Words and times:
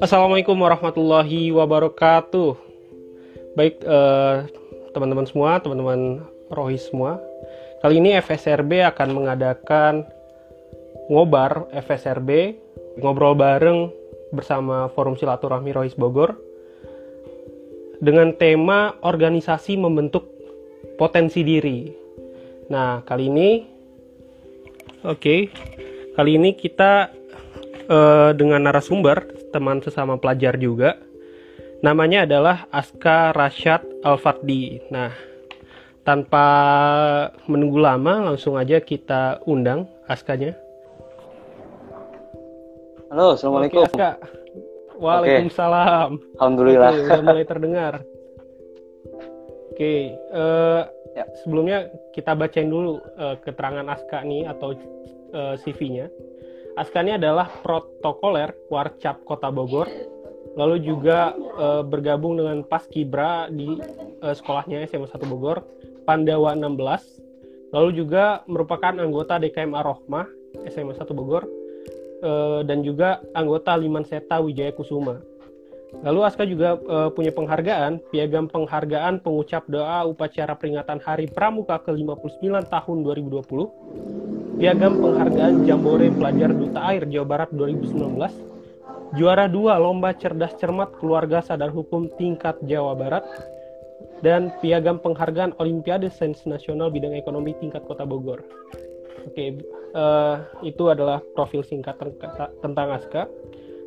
Assalamualaikum 0.00 0.56
warahmatullahi 0.56 1.52
wabarakatuh. 1.52 2.56
Baik 3.52 3.84
teman 3.84 4.48
teman-teman 4.96 5.26
semua, 5.28 5.60
teman-teman 5.60 6.24
rohis 6.48 6.88
semua. 6.88 7.20
Kali 7.84 8.00
ini 8.00 8.16
FSRB 8.16 8.88
akan 8.88 9.08
mengadakan 9.12 10.08
ngobar 11.12 11.68
FSRB 11.76 12.56
ngobrol 13.00 13.36
bareng 13.36 13.92
bersama 14.32 14.88
Forum 14.96 15.20
Silaturahmi 15.20 15.76
Rohis 15.76 15.92
Bogor 15.92 16.40
dengan 18.00 18.32
tema 18.40 18.96
organisasi 19.04 19.76
membentuk 19.76 20.24
potensi 20.96 21.44
diri. 21.44 21.92
Nah, 22.72 23.04
kali 23.04 23.28
ini 23.28 23.71
oke, 25.02 25.18
okay, 25.18 25.40
kali 26.14 26.38
ini 26.38 26.54
kita 26.54 27.10
uh, 27.90 28.30
dengan 28.34 28.62
narasumber 28.66 29.26
teman 29.50 29.82
sesama 29.82 30.16
pelajar 30.18 30.56
juga. 30.56 30.98
Namanya 31.82 32.22
adalah 32.22 32.70
Aska 32.70 33.34
Rashad 33.34 33.82
Al-Fardi. 34.06 34.86
Nah, 34.94 35.10
tanpa 36.06 36.46
menunggu 37.50 37.82
lama, 37.82 38.30
langsung 38.30 38.54
aja 38.54 38.78
kita 38.78 39.42
undang 39.50 39.90
Askanya. 40.06 40.54
Halo, 43.10 43.34
Assalamualaikum. 43.34 43.82
Oke, 43.82 43.90
Aska. 43.98 44.10
Waalaikumsalam. 45.02 46.10
Oke. 46.22 46.38
Alhamdulillah. 46.38 46.92
Oke, 46.94 47.02
udah 47.02 47.22
mulai 47.26 47.44
terdengar. 47.44 47.94
Oke, 49.72 50.12
uh, 50.36 50.84
ya. 51.16 51.24
sebelumnya 51.40 51.88
kita 52.12 52.36
bacain 52.36 52.68
dulu 52.68 53.00
uh, 53.16 53.40
keterangan 53.40 53.88
Aska 53.88 54.20
nih 54.20 54.44
atau 54.44 54.76
uh, 55.32 55.56
CV-nya. 55.56 56.12
Aska 56.72 57.04
ini 57.04 57.16
adalah 57.20 57.48
protokoler 57.60 58.56
Warcap 58.72 59.24
Kota 59.28 59.52
Bogor, 59.52 59.84
lalu 60.56 60.80
juga 60.80 61.36
e, 61.36 61.66
bergabung 61.84 62.40
dengan 62.40 62.64
Paskibra 62.64 63.48
di 63.52 63.76
e, 64.20 64.26
sekolahnya 64.32 64.84
SMA 64.88 65.08
1 65.08 65.20
Bogor, 65.28 65.60
Pandawa 66.08 66.56
16, 66.56 67.76
lalu 67.76 67.90
juga 67.92 68.40
merupakan 68.48 68.96
anggota 68.96 69.36
DKM 69.36 69.72
Arohmah 69.76 70.24
SMA 70.72 70.96
1 70.96 71.12
Bogor, 71.12 71.44
e, 72.24 72.30
dan 72.64 72.80
juga 72.80 73.20
anggota 73.36 73.76
Liman 73.76 74.08
Seta 74.08 74.40
Wijaya 74.40 74.72
Kusuma. 74.72 75.20
Lalu 76.00 76.20
Aska 76.24 76.48
juga 76.48 76.80
e, 76.80 76.96
punya 77.12 77.28
penghargaan, 77.36 78.00
piagam 78.08 78.48
penghargaan 78.48 79.20
pengucap 79.20 79.68
doa 79.68 80.08
upacara 80.08 80.56
peringatan 80.56 80.96
Hari 81.04 81.28
Pramuka 81.28 81.76
ke-59 81.84 82.48
tahun 82.72 82.96
2020 83.04 84.56
Piagam 84.62 85.00
Penghargaan 85.00 85.66
Jambore 85.66 86.06
Pelajar 86.12 86.54
Duta 86.54 86.80
Air 86.92 87.08
Jawa 87.10 87.26
Barat 87.26 87.50
2019, 87.50 89.18
juara 89.18 89.50
dua 89.50 89.74
Lomba 89.74 90.14
Cerdas 90.14 90.54
Cermat 90.54 90.92
Keluarga 91.02 91.42
Sadar 91.42 91.74
Hukum 91.74 92.06
tingkat 92.14 92.60
Jawa 92.68 92.94
Barat, 92.94 93.24
dan 94.22 94.54
Piagam 94.62 95.02
Penghargaan 95.02 95.58
Olimpiade 95.58 96.12
Sains 96.14 96.46
Nasional 96.46 96.94
Bidang 96.94 97.18
Ekonomi 97.18 97.58
tingkat 97.58 97.82
Kota 97.90 98.06
Bogor. 98.06 98.44
Oke, 99.26 99.58
uh, 99.98 100.46
itu 100.62 100.84
adalah 100.86 101.18
profil 101.34 101.66
singkat 101.66 101.98
tentang 102.62 102.88
Aska. 102.94 103.26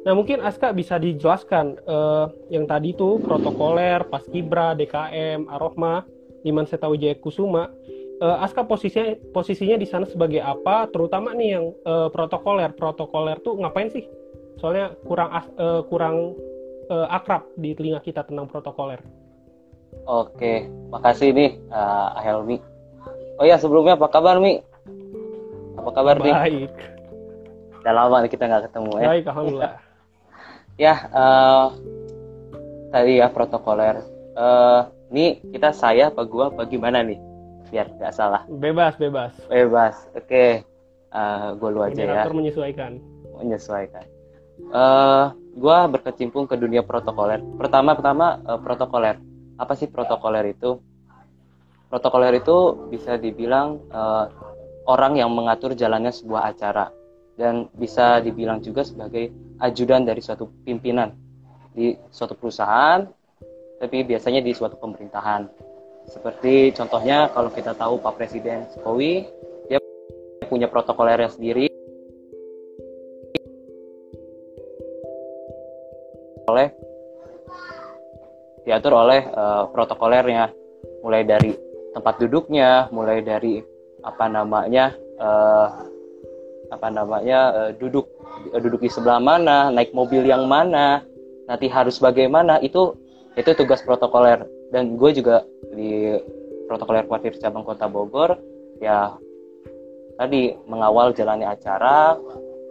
Nah, 0.05 0.13
mungkin 0.13 0.37
Aska 0.45 0.69
bisa 0.69 1.01
dijelaskan 1.01 1.81
uh, 1.89 2.29
yang 2.53 2.69
tadi 2.69 2.93
itu 2.93 3.17
protokoler, 3.25 4.05
paskibra, 4.05 4.77
DKM, 4.77 5.49
Arohma, 5.49 6.05
Liman 6.45 6.69
Setawijaya 6.69 7.17
Kusuma. 7.17 7.73
Uh, 8.21 8.37
Aska 8.45 8.61
posisinya 8.63 9.17
posisinya 9.33 9.81
di 9.81 9.89
sana 9.89 10.05
sebagai 10.05 10.45
apa? 10.45 10.85
Terutama 10.93 11.33
nih 11.33 11.57
yang 11.57 11.65
uh, 11.89 12.07
protokoler. 12.13 12.69
Protokoler 12.77 13.41
tuh 13.41 13.57
ngapain 13.57 13.89
sih? 13.89 14.05
Soalnya 14.61 14.93
kurang 15.09 15.33
uh, 15.57 15.81
kurang 15.89 16.37
uh, 16.93 17.09
akrab 17.09 17.49
di 17.57 17.73
telinga 17.73 17.99
kita 18.05 18.21
tentang 18.29 18.45
protokoler. 18.45 19.01
Oke 20.05 20.69
makasih 20.93 21.33
nih 21.33 21.57
uh, 21.73 22.13
Helmi. 22.21 22.61
Oh 23.41 23.43
ya 23.43 23.57
sebelumnya 23.57 23.97
apa 23.97 24.07
kabar 24.07 24.37
Mi? 24.37 24.61
Apa 25.81 25.89
kabar 25.91 26.15
baik. 26.21 26.23
nih 26.23 26.33
baik. 26.37 26.73
Udah 27.83 27.93
lama 28.05 28.15
nih 28.23 28.31
kita 28.31 28.43
nggak 28.47 28.63
ketemu 28.71 28.91
ya. 29.01 29.07
Baik 29.11 29.25
alhamdulillah 29.27 29.84
ya 30.75 31.07
uh, 31.11 31.67
tadi 32.91 33.19
ya 33.19 33.27
protokoler. 33.31 34.03
Uh, 34.35 34.91
nih 35.11 35.39
kita 35.55 35.71
saya 35.71 36.11
apa 36.11 36.27
gua 36.27 36.51
apa 36.51 36.67
gimana 36.67 37.03
nih? 37.03 37.19
Biar 37.71 37.91
nggak 37.95 38.13
salah. 38.15 38.43
Bebas 38.47 38.99
bebas. 38.99 39.31
Bebas 39.47 39.95
oke. 40.15 40.27
Okay. 40.27 40.51
uh, 41.15 41.55
gue 41.55 41.69
lu 41.71 41.81
aja 41.83 42.01
ya. 42.03 42.23
Menyesuaikan. 42.27 42.99
Menyesuaikan. 43.39 44.05
Uh, 44.71 45.35
gue 45.55 45.77
berkecimpung 45.99 46.47
ke 46.47 46.55
dunia 46.55 46.83
protokoler. 46.83 47.39
Pertama 47.59 47.95
pertama 47.95 48.39
uh, 48.43 48.59
protokoler. 48.59 49.19
Apa 49.55 49.75
sih 49.75 49.87
protokoler 49.87 50.51
itu? 50.51 50.79
Protokoler 51.87 52.35
itu 52.35 52.87
bisa 52.91 53.15
dibilang 53.15 53.79
uh, 53.91 54.27
orang 54.87 55.15
yang 55.15 55.31
mengatur 55.31 55.71
jalannya 55.75 56.11
sebuah 56.11 56.51
acara 56.51 56.91
dan 57.35 57.67
bisa 57.75 58.23
dibilang 58.23 58.63
juga 58.63 58.87
sebagai 58.87 59.31
ajudan 59.59 60.07
dari 60.07 60.23
suatu 60.23 60.47
pimpinan. 60.63 61.11
Di 61.75 61.95
suatu 62.07 62.35
perusahaan 62.39 63.03
tapi 63.79 64.07
biasanya 64.07 64.39
di 64.39 64.55
suatu 64.55 64.79
pemerintahan. 64.79 65.51
Seperti 66.07 66.71
contohnya 66.71 67.27
kalau 67.33 67.51
kita 67.51 67.75
tahu 67.75 67.99
Pak 67.99 68.15
Presiden 68.15 68.69
Jokowi, 68.77 69.27
dia 69.67 69.81
punya 70.47 70.69
protokolernya 70.69 71.33
sendiri. 71.33 71.67
Oleh 76.45 76.69
diatur 78.63 78.93
oleh 78.95 79.25
uh, 79.33 79.67
protokolernya. 79.73 80.53
Mulai 81.05 81.21
dari 81.21 81.53
tempat 81.93 82.17
duduknya 82.17 82.89
mulai 82.89 83.21
dari 83.21 83.61
apa 84.01 84.25
namanya 84.25 84.93
uh, 85.21 85.85
apa 86.73 86.87
namanya 86.89 87.39
uh, 87.53 87.71
duduk 87.75 88.09
uh, 88.53 88.59
duduk 88.61 88.81
di 88.85 88.89
sebelah 88.89 89.21
mana 89.21 89.69
naik 89.69 89.93
mobil 89.93 90.25
yang 90.25 90.45
mana 90.49 91.05
nanti 91.45 91.69
harus 91.69 92.01
bagaimana 92.01 92.57
itu 92.61 92.95
itu 93.35 93.51
tugas 93.53 93.83
protokoler. 93.83 94.47
Dan 94.73 94.97
gue 94.97 95.11
juga 95.13 95.45
di 95.71 96.17
protokoler 96.65 97.05
kuartir 97.05 97.37
cabang 97.37 97.63
kota 97.63 97.85
Bogor 97.85 98.35
ya 98.81 99.13
tadi 100.17 100.55
mengawal 100.65 101.13
jalannya 101.13 101.47
acara 101.47 102.17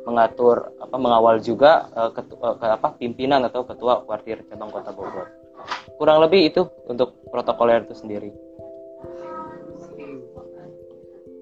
mengatur 0.05 0.75
apa 0.83 0.97
mengawal 1.01 1.41
juga 1.41 1.89
uh, 1.97 2.11
ketu, 2.13 2.35
uh, 2.43 2.59
ke, 2.61 2.67
apa 2.67 2.89
pimpinan 2.99 3.47
atau 3.47 3.65
ketua 3.65 4.05
kuartir 4.05 4.45
cabang 4.51 4.69
kota 4.75 4.91
Bogor. 4.93 5.31
Kurang 5.97 6.21
lebih 6.21 6.53
itu 6.53 6.69
untuk 6.91 7.17
protokoler 7.33 7.89
itu 7.89 7.97
sendiri 7.97 8.29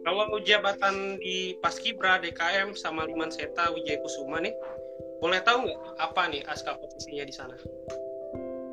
kalau 0.03 0.27
jabatan 0.43 1.17
di 1.23 1.55
Paskibra, 1.63 2.19
DKM, 2.19 2.75
sama 2.75 3.07
Liman 3.07 3.31
Seta, 3.31 3.71
Wijaya 3.71 4.03
Kusuma 4.03 4.43
nih, 4.43 4.55
boleh 5.23 5.39
tahu 5.47 5.71
nggak 5.71 5.79
apa 6.03 6.23
nih 6.35 6.43
aska 6.51 6.75
posisinya 6.75 7.23
di 7.23 7.35
sana? 7.35 7.55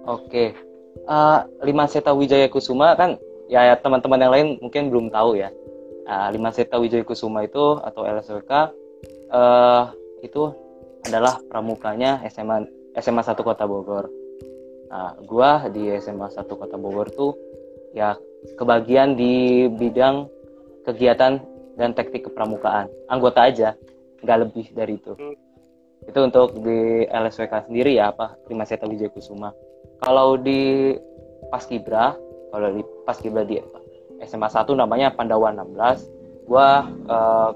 Oke, 0.09 0.57
uh, 1.05 1.45
Lima 1.61 1.85
Seta 1.85 2.09
Wijaya 2.09 2.49
Kusuma 2.49 2.97
kan 2.97 3.21
ya, 3.45 3.69
ya 3.69 3.75
teman-teman 3.77 4.17
yang 4.17 4.33
lain 4.33 4.47
mungkin 4.57 4.89
belum 4.89 5.13
tahu 5.13 5.37
ya. 5.37 5.53
Uh, 6.09 6.33
Lima 6.33 6.49
Seta 6.49 6.81
Wijaya 6.81 7.05
Kusuma 7.05 7.45
itu 7.45 7.77
atau 7.85 8.01
LSWK 8.01 8.49
uh, 8.49 8.65
eh, 9.29 9.83
itu 10.25 10.49
adalah 11.05 11.37
pramukanya 11.45 12.25
SMA 12.33 12.65
SMA 12.97 13.21
1 13.21 13.37
Kota 13.45 13.69
Bogor. 13.69 14.09
Nah, 14.89 15.13
gua 15.29 15.69
di 15.69 15.93
SMA 16.01 16.33
1 16.33 16.49
Kota 16.49 16.81
Bogor 16.81 17.13
tuh 17.13 17.37
ya 17.93 18.17
kebagian 18.57 19.13
di 19.13 19.69
bidang 19.69 20.25
kegiatan 20.89 21.39
dan 21.77 21.95
teknik 21.95 22.27
kepramukaan. 22.27 22.89
Anggota 23.07 23.45
aja, 23.45 23.77
nggak 24.25 24.37
lebih 24.47 24.65
dari 24.75 24.99
itu. 24.99 25.13
Itu 26.07 26.19
untuk 26.25 26.59
di 26.63 27.05
LSWK 27.05 27.69
sendiri 27.69 27.99
ya 27.99 28.09
apa 28.09 28.33
Lima 28.49 28.65
Seta 28.65 28.89
Wijaya 28.89 29.11
Kusuma. 29.13 29.53
Kalau 30.01 30.39
di 30.39 30.95
Paskibra 31.51 32.15
kalau 32.49 32.73
di 32.73 32.81
Paskibra 33.05 33.45
di 33.45 33.61
SMA 34.25 34.49
1 34.49 34.65
namanya 34.73 35.13
Pandawa 35.13 35.53
16 35.53 36.49
gua 36.49 36.87
uh, 37.07 37.51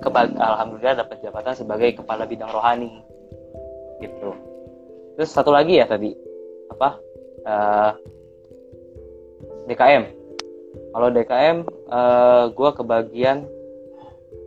kebag 0.00 0.32
alhamdulillah 0.38 1.04
dapat 1.04 1.20
jabatan 1.20 1.54
sebagai 1.56 1.98
kepala 2.00 2.24
bidang 2.24 2.48
rohani. 2.54 3.02
Gitu. 4.00 4.30
Terus 5.18 5.30
satu 5.32 5.52
lagi 5.52 5.76
ya 5.80 5.84
tadi 5.84 6.14
apa 6.70 6.88
uh, 7.44 7.90
eh, 7.90 7.92
DKM 9.68 10.19
kalau 10.90 11.08
DKM 11.10 11.56
uh, 11.90 11.94
eh, 11.94 12.44
gue 12.50 12.70
kebagian 12.74 13.46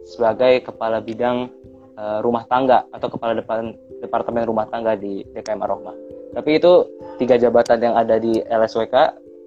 sebagai 0.04 0.68
kepala 0.68 1.00
bidang 1.00 1.48
uh, 1.96 2.20
rumah 2.20 2.44
tangga 2.52 2.84
atau 2.92 3.08
kepala 3.08 3.36
depan 3.36 3.76
departemen 4.04 4.44
rumah 4.44 4.68
tangga 4.68 5.00
di 5.00 5.24
DKM 5.32 5.64
Arohmah 5.64 5.96
tapi 6.36 6.60
itu 6.60 6.88
tiga 7.22 7.40
jabatan 7.40 7.80
yang 7.80 7.96
ada 7.96 8.20
di 8.20 8.44
LSWK 8.44 8.96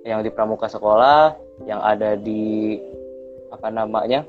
yang 0.07 0.23
di 0.23 0.31
pramuka 0.33 0.71
sekolah 0.71 1.35
yang 1.67 1.83
ada 1.83 2.15
di 2.17 2.79
apa 3.53 3.69
namanya 3.69 4.25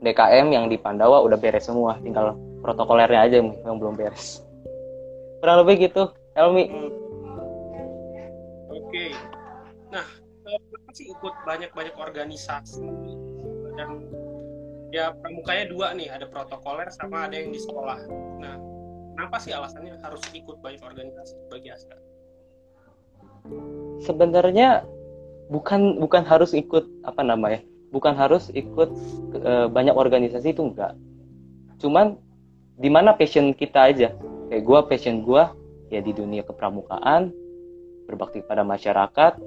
DKM 0.00 0.48
yang 0.48 0.64
di 0.72 0.80
Pandawa 0.80 1.20
udah 1.20 1.36
beres 1.36 1.68
semua 1.68 2.00
tinggal 2.00 2.32
protokolernya 2.64 3.20
aja 3.28 3.36
yang 3.42 3.76
belum 3.76 3.98
beres 3.98 4.40
kurang 5.44 5.64
lebih 5.66 5.90
gitu 5.90 6.08
Elmi 6.36 6.64
hmm. 6.68 6.90
oke 8.70 8.86
okay. 8.88 9.10
nah 9.92 10.19
sih 11.00 11.16
ikut 11.16 11.34
banyak-banyak 11.48 11.96
organisasi. 11.96 12.84
Dan 13.80 14.12
ya 14.92 15.16
pramukanya 15.16 15.72
dua 15.72 15.96
nih 15.96 16.12
ada 16.12 16.28
protokoler 16.28 16.92
sama 16.92 17.24
ada 17.24 17.40
yang 17.40 17.48
di 17.48 17.60
sekolah. 17.64 17.96
Nah 18.36 18.60
kenapa 19.16 19.40
sih 19.40 19.56
alasannya 19.56 19.96
harus 20.04 20.20
ikut 20.36 20.60
banyak 20.60 20.84
organisasi 20.84 21.40
bagi 21.48 21.72
Aska? 21.72 21.96
Sebenarnya 24.04 24.84
bukan 25.48 25.96
bukan 25.96 26.22
harus 26.28 26.52
ikut 26.52 26.84
apa 27.08 27.24
namanya 27.24 27.64
bukan 27.90 28.14
harus 28.14 28.52
ikut 28.52 28.92
e, 29.34 29.52
banyak 29.72 29.96
organisasi 29.96 30.52
itu 30.52 30.68
enggak. 30.68 30.92
Cuman 31.80 32.20
di 32.76 32.92
mana 32.92 33.16
passion 33.16 33.56
kita 33.56 33.88
aja. 33.88 34.12
Kayak 34.50 34.66
gue 34.66 34.78
passion 34.90 35.16
gue 35.22 35.42
ya 35.94 36.02
di 36.02 36.10
dunia 36.10 36.42
kepramukaan 36.42 37.30
berbakti 38.10 38.42
pada 38.42 38.66
masyarakat 38.66 39.38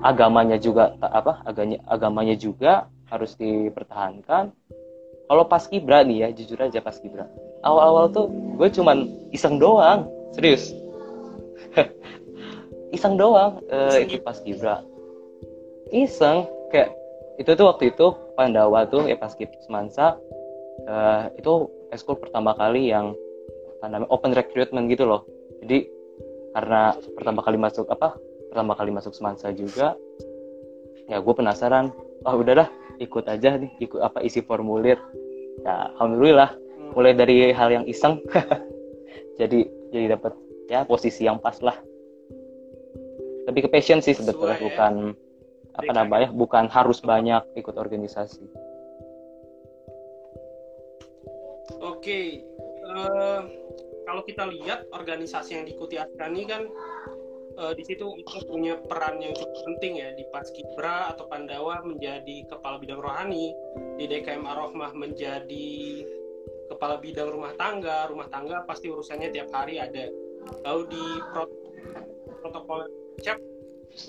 agamanya 0.00 0.56
juga 0.56 0.96
apa 1.00 1.44
agamanya 1.44 1.80
agamanya 1.88 2.36
juga 2.36 2.88
harus 3.10 3.34
dipertahankan. 3.36 4.54
Kalau 5.30 5.44
pas 5.46 5.62
kibra 5.62 6.02
nih 6.02 6.26
ya 6.26 6.28
jujur 6.34 6.58
aja 6.58 6.82
pas 6.82 6.96
kibra. 6.98 7.30
Awal-awal 7.62 8.10
tuh 8.10 8.26
gue 8.58 8.68
cuman 8.74 9.06
iseng 9.30 9.62
doang 9.62 10.06
serius. 10.34 10.74
Iseng 12.96 13.14
doang 13.14 13.62
uh, 13.70 13.94
itu 14.02 14.18
pas 14.18 14.34
kibra. 14.42 14.82
Iseng 15.94 16.50
kayak 16.74 16.90
itu 17.38 17.50
tuh 17.54 17.66
waktu 17.70 17.94
itu 17.94 18.06
Pandawa 18.34 18.90
tuh 18.90 19.06
ya 19.06 19.14
pas 19.14 19.30
semansa 19.62 20.18
uh, 20.90 21.30
itu 21.38 21.70
eskul 21.94 22.18
pertama 22.18 22.54
kali 22.58 22.90
yang 22.90 23.14
apa 23.78 23.86
namanya 23.86 24.10
open 24.10 24.34
recruitment 24.34 24.90
gitu 24.90 25.06
loh. 25.06 25.22
Jadi 25.62 25.86
karena 26.50 26.98
pertama 27.14 27.40
kali 27.46 27.56
masuk 27.60 27.86
apa 27.86 28.18
pertama 28.50 28.74
kali 28.74 28.90
masuk 28.90 29.14
semansa 29.14 29.54
juga 29.54 29.94
ya 31.10 31.18
gue 31.18 31.34
penasaran. 31.34 31.90
Oh 32.22 32.36
udahlah 32.36 32.68
ikut 33.00 33.24
aja 33.26 33.56
nih 33.56 33.70
ikut 33.82 33.98
apa 33.98 34.22
isi 34.22 34.42
formulir. 34.44 35.00
Ya 35.66 35.90
alhamdulillah 35.94 36.54
hmm. 36.54 36.90
mulai 36.94 37.12
dari 37.14 37.50
hal 37.50 37.70
yang 37.70 37.84
iseng. 37.90 38.22
Jadi 39.40 39.64
jadi 39.90 40.14
dapat 40.14 40.36
ya 40.70 40.86
posisi 40.86 41.26
yang 41.26 41.42
pas 41.42 41.58
lah. 41.64 41.74
Lebih 43.50 43.66
ke 43.66 43.68
passion 43.72 43.98
sih 43.98 44.14
sebetulnya 44.14 44.60
ya. 44.60 44.62
bukan 44.62 44.94
apa 45.74 45.92
namanya 45.96 46.28
bukan 46.30 46.70
harus 46.70 47.02
banyak 47.02 47.42
ikut 47.58 47.74
organisasi. 47.74 48.44
Oke, 51.80 52.44
uh, 52.84 53.40
kalau 54.04 54.22
kita 54.26 54.44
lihat 54.50 54.84
organisasi 54.92 55.56
yang 55.56 55.64
diikuti 55.64 55.96
Askani 55.96 56.42
kan 56.44 56.68
uh, 57.58 57.72
di 57.74 57.82
situ 57.82 58.06
itu 58.18 58.36
punya 58.46 58.78
peran 58.78 59.18
yang 59.18 59.34
cukup 59.34 59.62
penting 59.66 59.98
ya 59.98 60.14
di 60.14 60.24
Paskibra 60.30 61.10
atau 61.14 61.26
Pandawa 61.26 61.82
menjadi 61.82 62.46
kepala 62.46 62.78
bidang 62.78 63.00
rohani, 63.02 63.54
di 63.98 64.04
DKM 64.06 64.44
Arohmah 64.46 64.92
menjadi 64.94 66.04
kepala 66.70 67.02
bidang 67.02 67.34
rumah 67.34 67.54
tangga, 67.58 68.06
rumah 68.06 68.30
tangga 68.30 68.62
pasti 68.68 68.86
urusannya 68.86 69.34
tiap 69.34 69.50
hari 69.50 69.82
ada. 69.82 70.06
Lalu 70.62 70.82
di 70.90 71.04
protokol 72.40 72.86
cep 73.20 73.38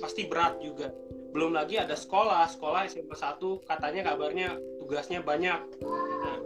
pasti 0.02 0.30
berat 0.30 0.62
juga. 0.62 0.94
Belum 1.32 1.56
lagi 1.56 1.80
ada 1.80 1.96
sekolah, 1.96 2.46
sekolah 2.52 2.86
SMP 2.92 3.16
1 3.16 3.40
katanya 3.66 4.14
kabarnya 4.14 4.60
tugasnya 4.84 5.24
banyak. 5.24 5.60
Nah, 5.82 6.38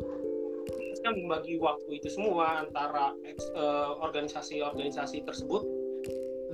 kan 1.06 1.14
membagi 1.14 1.62
waktu 1.62 2.02
itu 2.02 2.10
semua 2.10 2.66
antara 2.66 3.14
eh, 3.22 3.38
organisasi-organisasi 4.02 5.22
uh, 5.22 5.26
tersebut 5.30 5.62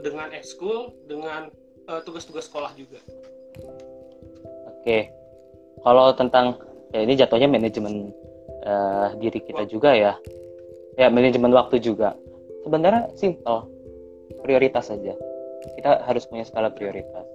dengan 0.02 0.28
ekskul 0.34 0.94
dengan 1.06 1.50
uh, 1.88 2.02
tugas-tugas 2.04 2.50
sekolah 2.50 2.74
juga. 2.76 3.00
Oke, 4.82 5.14
kalau 5.86 6.12
tentang 6.18 6.58
ya 6.92 7.06
ini 7.06 7.14
jatuhnya 7.16 7.48
manajemen 7.48 8.10
uh, 8.66 9.14
diri 9.22 9.40
kita 9.40 9.64
waktu. 9.64 9.74
juga 9.74 9.94
ya, 9.94 10.14
ya 10.98 11.08
manajemen 11.14 11.54
waktu 11.54 11.78
juga. 11.78 12.18
Sebenarnya 12.66 13.10
simple, 13.18 13.70
prioritas 14.46 14.90
saja. 14.90 15.18
Kita 15.78 16.06
harus 16.06 16.26
punya 16.26 16.46
skala 16.46 16.74
prioritas. 16.74 17.26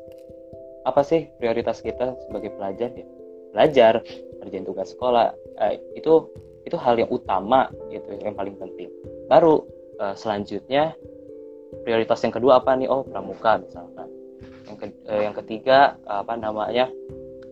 Apa 0.86 1.02
sih 1.02 1.30
prioritas 1.38 1.82
kita 1.82 2.14
sebagai 2.26 2.54
pelajar 2.54 2.90
ya? 2.94 3.06
Belajar, 3.50 4.04
kerjain 4.42 4.66
tugas 4.66 4.92
sekolah, 4.94 5.34
eh, 5.64 5.80
itu 5.98 6.30
itu 6.66 6.74
hal 6.74 6.98
yang 6.98 7.06
utama 7.14 7.70
gitu 7.94 8.18
yang 8.18 8.34
paling 8.34 8.58
penting 8.58 8.90
baru 9.30 9.62
uh, 10.02 10.18
selanjutnya 10.18 10.98
prioritas 11.82 12.22
yang 12.22 12.34
kedua 12.34 12.62
apa 12.62 12.76
nih? 12.78 12.88
Oh 12.88 13.02
pramuka 13.02 13.60
misalkan. 13.60 14.08
Yang 14.66 14.76
ke, 14.78 14.86
uh, 15.10 15.20
yang 15.22 15.34
ketiga 15.34 15.98
apa 16.06 16.34
namanya? 16.38 16.86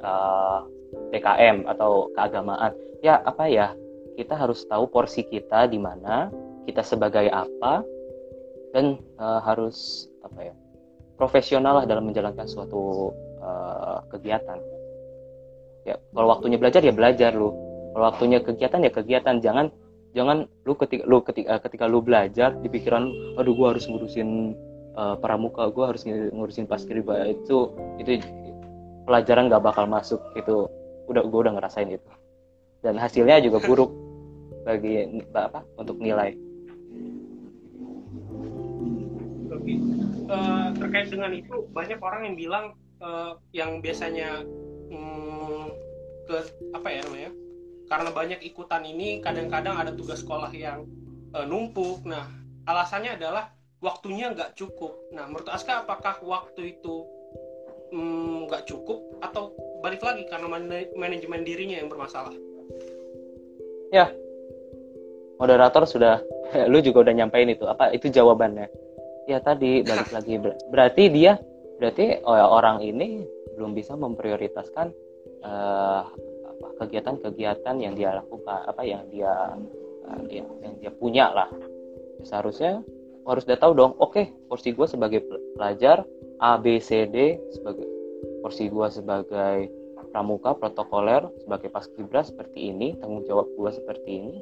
Uh, 0.00 0.64
PKM 1.10 1.66
atau 1.66 2.10
keagamaan. 2.14 2.72
Ya 3.02 3.20
apa 3.22 3.50
ya? 3.50 3.74
Kita 4.14 4.38
harus 4.38 4.62
tahu 4.70 4.86
porsi 4.86 5.26
kita 5.26 5.66
di 5.66 5.78
mana 5.82 6.30
kita 6.64 6.86
sebagai 6.86 7.26
apa 7.34 7.82
dan 8.70 8.98
uh, 9.18 9.42
harus 9.42 10.08
apa 10.22 10.52
ya? 10.52 10.54
Profesional 11.14 11.82
lah 11.82 11.84
dalam 11.86 12.10
menjalankan 12.10 12.46
suatu 12.46 13.14
uh, 13.38 14.02
kegiatan. 14.10 14.58
Ya 15.84 16.00
kalau 16.14 16.28
waktunya 16.30 16.58
belajar 16.58 16.80
ya 16.82 16.94
belajar 16.94 17.34
lu. 17.34 17.52
Kalau 17.94 18.04
waktunya 18.10 18.38
kegiatan 18.42 18.82
ya 18.82 18.90
kegiatan. 18.90 19.38
Jangan 19.38 19.70
jangan 20.14 20.46
lu 20.62 20.74
ketika 20.78 21.02
lu 21.04 21.18
ketika 21.26 21.58
ketika 21.66 21.84
lu 21.90 21.98
belajar 21.98 22.54
di 22.62 22.70
pikiran 22.70 23.10
aduh 23.34 23.52
gua 23.52 23.74
harus 23.74 23.90
ngurusin 23.90 24.54
uh, 24.94 25.18
pramuka 25.18 25.66
gua 25.74 25.90
harus 25.90 26.06
ngurusin 26.06 26.70
paskibra 26.70 27.26
itu 27.34 27.74
itu 27.98 28.22
pelajaran 29.04 29.50
gak 29.50 29.60
bakal 29.66 29.84
masuk 29.90 30.22
itu 30.38 30.70
udah 31.10 31.22
gua 31.28 31.50
udah 31.50 31.54
ngerasain 31.60 31.90
itu. 31.92 32.10
Dan 32.80 32.96
hasilnya 32.96 33.40
juga 33.40 33.60
buruk 33.64 33.92
bagi 34.64 35.20
apa 35.32 35.60
untuk 35.76 36.00
nilai. 36.00 36.36
Uh, 40.24 40.72
terkait 40.76 41.08
dengan 41.12 41.32
itu 41.32 41.68
banyak 41.72 42.00
orang 42.00 42.32
yang 42.32 42.36
bilang 42.36 42.64
uh, 43.00 43.36
yang 43.52 43.80
biasanya 43.80 44.44
um, 44.92 45.68
ke 46.24 46.36
apa 46.72 46.88
ya 46.88 47.00
namanya 47.04 47.30
karena 47.84 48.10
banyak 48.10 48.40
ikutan 48.44 48.82
ini 48.84 49.20
kadang-kadang 49.20 49.76
ada 49.76 49.92
tugas 49.92 50.24
sekolah 50.24 50.50
yang 50.56 50.88
uh, 51.36 51.44
numpuk. 51.44 52.04
Nah 52.08 52.24
alasannya 52.64 53.20
adalah 53.20 53.52
waktunya 53.84 54.32
nggak 54.32 54.56
cukup. 54.56 54.96
Nah 55.12 55.28
menurut 55.28 55.48
Aska 55.52 55.84
apakah 55.84 56.20
waktu 56.24 56.78
itu 56.78 57.04
mm, 57.92 58.48
nggak 58.48 58.62
mm, 58.64 58.68
cukup? 58.68 59.00
Atau 59.20 59.52
balik 59.84 60.00
lagi 60.00 60.24
karena 60.24 60.48
man 60.48 60.64
manajemen 60.96 61.44
dirinya 61.44 61.76
yang 61.76 61.92
bermasalah? 61.92 62.32
Ya. 63.92 64.08
Moderator 65.36 65.84
sudah 65.84 66.22
lu 66.72 66.80
juga 66.80 67.10
udah 67.10 67.14
nyampein 67.20 67.52
itu. 67.52 67.68
Apa 67.68 67.92
itu 67.92 68.08
jawabannya? 68.08 68.70
Ya 69.28 69.44
tadi 69.44 69.84
balik 69.84 70.08
lagi. 70.16 70.40
Berarti 70.72 71.12
dia 71.12 71.36
berarti 71.74 72.22
oh 72.22 72.38
ya, 72.38 72.46
orang 72.48 72.80
ini 72.80 73.26
belum 73.58 73.74
bisa 73.74 73.98
memprioritaskan 73.98 74.94
uh, 75.42 76.06
kegiatan-kegiatan 76.80 77.76
yang 77.78 77.94
dia 77.94 78.18
lakukan 78.18 78.66
apa 78.66 78.82
yang 78.82 79.06
dia 79.12 79.54
uh, 80.10 80.20
yang, 80.30 80.48
dia 80.82 80.90
punya 80.94 81.30
lah. 81.30 81.50
Seharusnya 82.24 82.80
harus 83.24 83.48
udah 83.48 83.56
tahu 83.56 83.72
dong 83.72 83.92
oke 83.96 84.12
okay, 84.12 84.26
porsi 84.52 84.76
gue 84.76 84.84
sebagai 84.84 85.24
pelajar 85.56 86.04
A 86.44 86.60
B 86.60 86.76
C 86.76 87.08
D 87.08 87.40
sebagai 87.56 87.88
porsi 88.44 88.68
gue 88.68 88.86
sebagai 88.92 89.72
pramuka 90.12 90.52
protokoler 90.54 91.26
sebagai 91.40 91.72
paskibra 91.72 92.20
seperti 92.20 92.68
ini 92.68 92.94
tanggung 93.00 93.24
jawab 93.24 93.48
gue 93.56 93.70
seperti 93.72 94.10
ini 94.12 94.36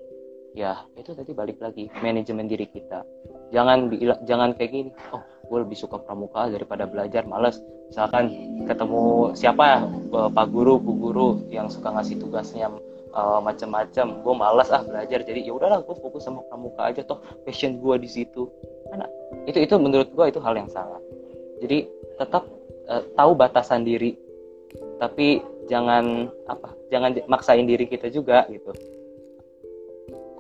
ya 0.53 0.83
itu 0.99 1.15
tadi 1.15 1.33
balik 1.33 1.63
lagi 1.63 1.89
manajemen 2.03 2.51
diri 2.51 2.67
kita. 2.69 3.07
Jangan 3.55 3.89
jangan 4.27 4.53
kayak 4.59 4.71
gini 4.75 4.91
oh 5.15 5.23
gue 5.53 5.69
lebih 5.69 5.77
suka 5.77 6.01
pramuka 6.01 6.49
daripada 6.49 6.89
belajar 6.89 7.29
males. 7.29 7.61
Misalkan 7.93 8.33
ketemu 8.65 9.37
siapa 9.37 9.63
ya 9.69 9.79
pak 10.33 10.47
guru 10.49 10.81
bu 10.81 10.93
guru 10.97 11.29
yang 11.53 11.69
suka 11.69 11.93
ngasih 11.93 12.17
tugasnya 12.25 12.73
uh, 13.13 13.37
macam-macam 13.45 14.25
gue 14.25 14.35
malas 14.35 14.73
ah 14.73 14.81
belajar. 14.81 15.21
Jadi 15.21 15.45
ya 15.45 15.53
udahlah 15.53 15.85
gue 15.85 15.93
fokus 16.01 16.25
sama 16.25 16.41
pramuka 16.49 16.89
aja 16.89 17.05
toh 17.05 17.21
passion 17.45 17.77
gue 17.77 18.01
di 18.01 18.09
situ. 18.09 18.49
Karena 18.89 19.05
itu 19.45 19.61
itu 19.61 19.75
menurut 19.77 20.09
gue 20.09 20.25
itu 20.33 20.41
hal 20.41 20.57
yang 20.57 20.73
salah. 20.73 21.01
Jadi 21.61 21.85
tetap 22.17 22.49
uh, 22.89 23.05
tahu 23.13 23.37
batasan 23.37 23.85
diri 23.85 24.17
tapi 24.97 25.45
jangan 25.69 26.33
apa 26.49 26.73
jangan 26.89 27.21
maksain 27.29 27.69
diri 27.69 27.85
kita 27.85 28.09
juga 28.09 28.49
gitu. 28.49 28.73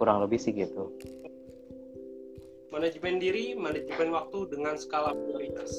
Kurang 0.00 0.24
lebih 0.24 0.40
sih 0.40 0.56
gitu 0.56 0.88
manajemen 2.72 3.20
diri, 3.20 3.52
manajemen 3.52 4.10
waktu 4.16 4.48
dengan 4.48 4.74
skala 4.80 5.12
prioritas. 5.12 5.70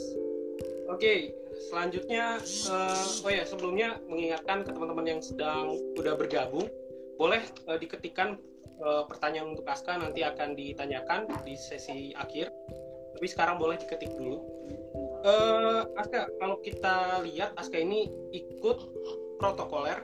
Oke, 0.88 1.34
selanjutnya, 1.74 2.38
uh, 2.70 3.26
oh 3.26 3.32
ya 3.34 3.44
sebelumnya 3.44 3.98
mengingatkan 4.06 4.62
ke 4.62 4.70
teman-teman 4.72 5.18
yang 5.18 5.22
sedang 5.26 5.74
udah 5.98 6.14
bergabung 6.14 6.70
boleh 7.18 7.42
uh, 7.66 7.78
diketikkan 7.82 8.38
uh, 8.86 9.04
pertanyaan 9.10 9.58
untuk 9.58 9.66
Aska 9.66 9.98
nanti 9.98 10.22
akan 10.22 10.54
ditanyakan 10.54 11.26
di 11.42 11.58
sesi 11.58 12.14
akhir. 12.14 12.54
Tapi 13.18 13.26
sekarang 13.30 13.58
boleh 13.58 13.82
diketik 13.82 14.14
dulu. 14.14 14.38
Uh, 15.24 15.88
Aska, 15.98 16.30
kalau 16.38 16.62
kita 16.62 17.26
lihat 17.26 17.58
Aska 17.58 17.80
ini 17.80 18.12
ikut 18.36 18.78
protokoler 19.42 20.04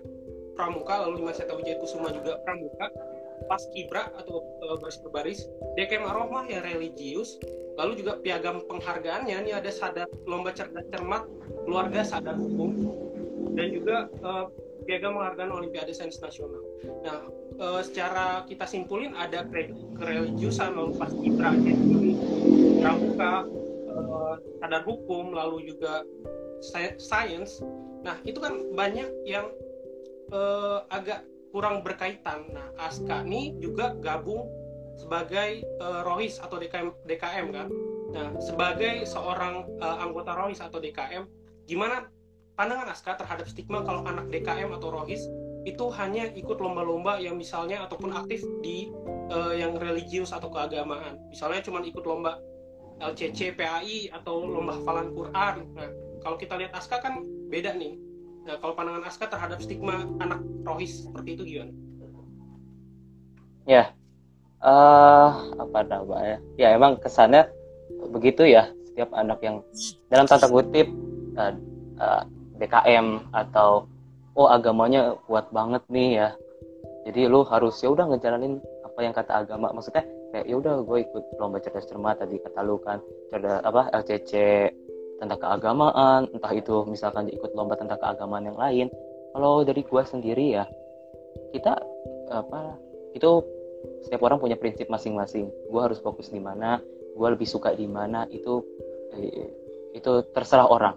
pramuka 0.59 1.07
lalu 1.07 1.23
Lima 1.23 1.31
Seta 1.31 1.55
Wijaya 1.55 1.79
Kusuma 1.79 2.11
juga 2.11 2.35
pramuka 2.43 2.91
pas 3.47 3.61
kibra 3.71 4.11
atau 4.17 4.43
uh, 4.67 4.75
baris 4.81 4.97
berbaris 5.05 5.39
DKM 5.77 6.03
Aromah 6.05 6.45
yang 6.49 6.65
religius 6.65 7.39
lalu 7.79 8.03
juga 8.03 8.19
piagam 8.19 8.59
penghargaannya 8.67 9.39
ini 9.47 9.51
ada 9.55 9.71
sadar 9.71 10.09
lomba 10.27 10.51
cerdas 10.51 10.83
cermat 10.91 11.23
keluarga 11.63 12.03
sadar 12.03 12.35
hukum 12.35 12.75
dan 13.55 13.67
juga 13.71 14.11
uh, 14.19 14.51
piagam 14.83 15.15
penghargaan 15.15 15.53
Olimpiade 15.53 15.93
Sains 15.93 16.17
Nasional. 16.17 16.65
Nah, 17.05 17.29
uh, 17.61 17.81
secara 17.85 18.41
kita 18.49 18.65
simpulin 18.65 19.13
ada 19.13 19.45
kereligiusan 19.95 20.73
lalu 20.73 20.97
pas 20.97 21.13
kibra 21.13 21.53
jadi 21.61 21.77
pramuka 22.81 23.33
uh, 23.85 24.35
sadar 24.59 24.81
hukum 24.89 25.31
lalu 25.31 25.69
juga 25.69 26.03
sains. 26.97 27.61
Nah, 28.01 28.17
itu 28.25 28.39
kan 28.41 28.55
banyak 28.73 29.07
yang 29.27 29.51
uh, 30.33 30.83
agak 30.89 31.23
kurang 31.49 31.81
berkaitan. 31.81 32.49
Nah, 32.53 32.69
Aska 32.77 33.25
ini 33.25 33.57
juga 33.57 33.93
gabung 33.97 34.47
sebagai 34.99 35.63
uh, 35.79 36.03
Rohis 36.05 36.37
atau 36.37 36.59
DKM, 36.59 36.91
DKM 37.07 37.47
kan. 37.55 37.67
Nah, 38.09 38.27
sebagai 38.41 39.05
seorang 39.05 39.65
uh, 39.79 39.97
anggota 40.01 40.35
Rohis 40.35 40.59
atau 40.59 40.81
DKM, 40.81 41.25
gimana 41.69 42.09
pandangan 42.57 42.91
Aska 42.91 43.15
terhadap 43.15 43.47
stigma 43.47 43.85
kalau 43.85 44.03
anak 44.03 44.27
DKM 44.27 44.69
atau 44.75 44.91
Rohis 44.91 45.23
itu 45.67 45.85
hanya 45.99 46.27
ikut 46.33 46.55
lomba-lomba 46.57 47.19
yang 47.19 47.35
misalnya 47.35 47.83
ataupun 47.83 48.15
aktif 48.15 48.41
di 48.63 48.89
uh, 49.29 49.53
yang 49.53 49.75
religius 49.75 50.31
atau 50.31 50.47
keagamaan. 50.49 51.19
Misalnya 51.29 51.61
cuma 51.63 51.83
ikut 51.83 52.03
lomba 52.03 52.39
LCC, 52.99 53.55
PAI 53.55 54.11
atau 54.11 54.43
lomba 54.43 54.75
hafalan 54.75 55.15
Quran. 55.15 55.55
Nah, 55.75 55.89
kalau 56.19 56.35
kita 56.35 56.59
lihat 56.59 56.75
Aska 56.75 56.99
kan 56.99 57.23
beda 57.47 57.75
nih 57.75 58.08
Nah, 58.47 58.55
kalau 58.59 58.73
pandangan 58.75 59.03
Aska 59.07 59.25
terhadap 59.27 59.59
stigma 59.59 60.07
anak 60.23 60.39
rohis 60.63 61.05
seperti 61.05 61.29
itu 61.35 61.43
gimana? 61.45 61.73
Ya, 63.67 63.93
uh, 64.63 65.29
apa 65.59 65.79
namanya? 65.85 66.37
Ya 66.57 66.73
emang 66.73 66.97
kesannya 66.97 67.45
begitu 68.09 68.47
ya. 68.47 68.71
Setiap 68.89 69.13
anak 69.13 69.39
yang 69.45 69.61
dalam 70.09 70.25
tanda 70.25 70.49
kutip 70.49 70.89
uh, 71.37 71.53
uh, 72.01 72.23
DKM 72.57 73.31
atau 73.31 73.85
oh 74.35 74.47
agamanya 74.49 75.15
kuat 75.27 75.47
banget 75.53 75.83
nih 75.91 76.09
ya. 76.23 76.29
Jadi 77.07 77.29
lu 77.29 77.45
harus 77.47 77.79
ya 77.79 77.93
udah 77.93 78.09
ngejalanin 78.09 78.59
apa 78.83 78.99
yang 79.03 79.13
kata 79.15 79.45
agama. 79.45 79.71
Maksudnya 79.71 80.03
kayak 80.33 80.45
ya 80.45 80.55
udah 80.57 80.73
gue 80.85 80.97
ikut 81.05 81.23
lomba 81.41 81.57
cerdas 81.61 81.89
cermat 81.89 82.21
tadi 82.21 82.37
kata 82.37 82.61
lu 82.61 82.77
kan 82.81 83.01
cerdas 83.33 83.61
apa 83.65 83.89
LCC 83.93 84.31
tentang 85.19 85.39
keagamaan 85.39 86.31
entah 86.31 86.53
itu 86.55 86.87
misalkan 86.87 87.27
ikut 87.29 87.51
lomba 87.53 87.75
tentang 87.75 87.99
keagamaan 87.99 88.47
yang 88.47 88.57
lain. 88.57 88.87
Kalau 89.35 89.61
dari 89.61 89.83
gua 89.85 90.07
sendiri 90.07 90.57
ya 90.57 90.65
kita 91.53 91.75
apa 92.33 92.75
itu 93.13 93.43
setiap 94.07 94.25
orang 94.25 94.39
punya 94.39 94.55
prinsip 94.55 94.87
masing-masing. 94.87 95.51
Gua 95.69 95.91
harus 95.91 95.99
fokus 95.99 96.31
di 96.31 96.39
mana 96.39 96.79
gua 97.13 97.35
lebih 97.35 97.45
suka 97.45 97.75
di 97.75 97.85
mana 97.85 98.25
itu 98.31 98.63
eh, 99.13 99.51
itu 99.93 100.11
terserah 100.31 100.71
orang. 100.71 100.95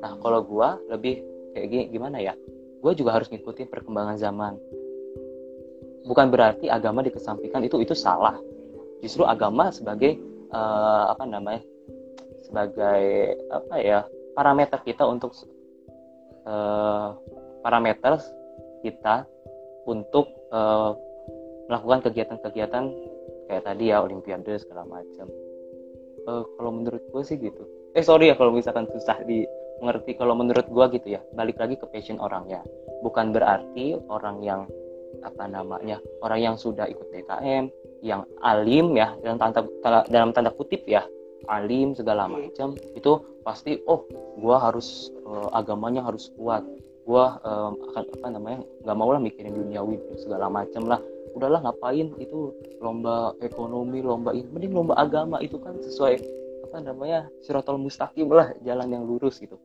Nah 0.00 0.16
kalau 0.22 0.40
gua 0.46 0.78
lebih 0.88 1.20
kayak 1.52 1.90
gimana 1.90 2.22
ya? 2.22 2.34
Gua 2.80 2.96
juga 2.96 3.18
harus 3.18 3.28
ngikutin 3.28 3.68
perkembangan 3.68 4.16
zaman. 4.16 4.56
Bukan 6.06 6.32
berarti 6.32 6.72
agama 6.72 7.04
dikesampingkan 7.04 7.66
itu 7.66 7.76
itu 7.82 7.92
salah. 7.92 8.40
Justru 9.04 9.24
agama 9.24 9.68
sebagai 9.72 10.16
uh, 10.52 11.12
apa 11.12 11.24
namanya 11.24 11.60
sebagai 12.50 13.38
apa 13.54 13.74
ya 13.78 13.98
parameter 14.34 14.82
kita 14.82 15.06
untuk 15.06 15.30
uh, 16.50 17.14
parameter 17.62 18.18
kita 18.82 19.22
untuk 19.86 20.26
uh, 20.50 20.98
melakukan 21.70 22.10
kegiatan-kegiatan 22.10 22.84
kayak 23.46 23.62
tadi 23.62 23.94
ya 23.94 24.02
olimpiade 24.02 24.58
segala 24.58 24.82
macam. 24.82 25.30
Uh, 26.26 26.42
kalau 26.58 26.70
menurut 26.74 27.00
gue 27.14 27.22
sih 27.22 27.38
gitu. 27.38 27.62
Eh 27.94 28.02
sorry 28.02 28.34
ya 28.34 28.34
kalau 28.34 28.50
misalkan 28.50 28.90
susah 28.90 29.22
di 29.22 29.46
mengerti 29.78 30.18
kalau 30.18 30.34
menurut 30.34 30.66
gue 30.66 30.84
gitu 31.00 31.16
ya 31.16 31.20
balik 31.38 31.56
lagi 31.62 31.78
ke 31.78 31.86
passion 31.86 32.18
orang 32.18 32.50
ya. 32.50 32.60
Bukan 33.06 33.30
berarti 33.30 33.94
orang 34.10 34.42
yang 34.42 34.66
apa 35.22 35.46
namanya 35.46 35.98
orang 36.22 36.40
yang 36.52 36.56
sudah 36.58 36.86
ikut 36.86 37.06
DKM 37.10 37.66
yang 38.00 38.22
alim 38.46 38.94
ya 38.94 39.14
dalam 39.20 39.38
tanda 39.42 39.60
dalam 40.06 40.30
tanda 40.30 40.54
kutip 40.54 40.86
ya 40.86 41.02
alim 41.48 41.96
segala 41.96 42.28
macam 42.28 42.76
itu 42.92 43.12
pasti 43.46 43.80
oh 43.88 44.04
gua 44.36 44.60
harus 44.60 45.08
uh, 45.24 45.48
agamanya 45.56 46.04
harus 46.04 46.28
kuat. 46.36 46.64
Gua 47.08 47.40
uh, 47.42 47.72
akan 47.72 48.04
apa 48.20 48.28
namanya 48.28 48.60
nggak 48.84 48.96
mau 48.96 49.10
lah 49.10 49.20
mikirin 49.22 49.56
duniawi 49.56 49.96
segala 50.20 50.52
macam 50.52 50.84
lah. 50.86 51.00
Udahlah 51.32 51.62
ngapain 51.62 52.10
itu 52.18 52.52
lomba 52.82 53.32
ekonomi 53.40 54.02
lomba 54.02 54.34
ini? 54.34 54.46
Mending 54.50 54.72
lomba 54.74 54.98
agama 54.98 55.38
itu 55.40 55.56
kan 55.62 55.78
sesuai 55.80 56.20
apa 56.70 56.76
namanya 56.82 57.26
sirotol 57.42 57.80
mustaqim 57.80 58.28
lah 58.30 58.52
jalan 58.66 58.90
yang 58.90 59.04
lurus 59.06 59.40
gitu. 59.40 59.56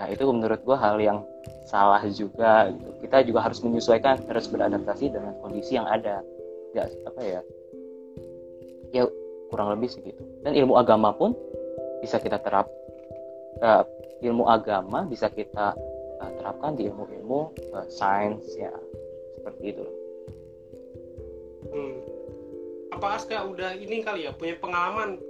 Nah 0.00 0.08
itu 0.08 0.24
menurut 0.26 0.60
gua 0.64 0.80
hal 0.80 0.96
yang 0.98 1.22
salah 1.68 2.02
juga 2.08 2.72
gitu. 2.72 2.90
Kita 3.06 3.16
juga 3.22 3.46
harus 3.46 3.60
menyesuaikan 3.62 4.24
harus 4.26 4.48
beradaptasi 4.48 5.12
dengan 5.12 5.36
kondisi 5.40 5.76
yang 5.76 5.86
ada. 5.86 6.24
Ya 6.74 6.86
apa 7.06 7.20
ya 7.22 7.40
ya 8.90 9.06
kurang 9.50 9.74
lebih 9.74 9.90
segitu 9.90 10.22
dan 10.44 10.52
ilmu 10.56 10.76
agama 10.80 11.12
pun 11.12 11.36
bisa 12.00 12.16
kita 12.16 12.40
terap 12.40 12.66
uh, 13.60 13.84
ilmu 14.24 14.48
agama 14.48 15.04
bisa 15.08 15.28
kita 15.28 15.76
uh, 16.20 16.30
terapkan 16.40 16.76
di 16.76 16.88
ilmu-ilmu 16.88 17.52
uh, 17.76 17.86
sains 17.88 18.44
ya. 18.56 18.72
Seperti 19.40 19.64
itu. 19.76 19.84
Hmm. 21.70 21.96
apa 22.90 23.16
Aska 23.16 23.46
udah 23.46 23.78
ini 23.78 24.02
kali 24.02 24.26
ya 24.28 24.32
punya 24.34 24.58
pengalaman? 24.60 25.20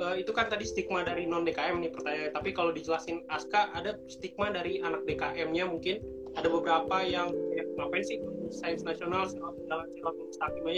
Uh, 0.00 0.16
itu 0.16 0.30
kan 0.32 0.48
tadi 0.48 0.64
stigma 0.64 1.04
dari 1.04 1.28
non 1.28 1.44
DKM 1.44 1.80
nih 1.80 1.92
pertanyaan. 1.92 2.32
Tapi 2.32 2.50
kalau 2.56 2.72
dijelasin 2.72 3.24
Aska 3.28 3.72
ada 3.76 3.96
stigma 4.08 4.52
dari 4.52 4.80
anak 4.80 5.04
DKM-nya 5.04 5.68
mungkin? 5.68 6.00
Ada 6.36 6.48
beberapa 6.52 7.02
yang 7.04 7.32
ya, 7.56 7.64
ngapain 7.80 8.04
sih 8.04 8.20
sains 8.52 8.84
nasional 8.84 9.28
dalam 9.68 9.88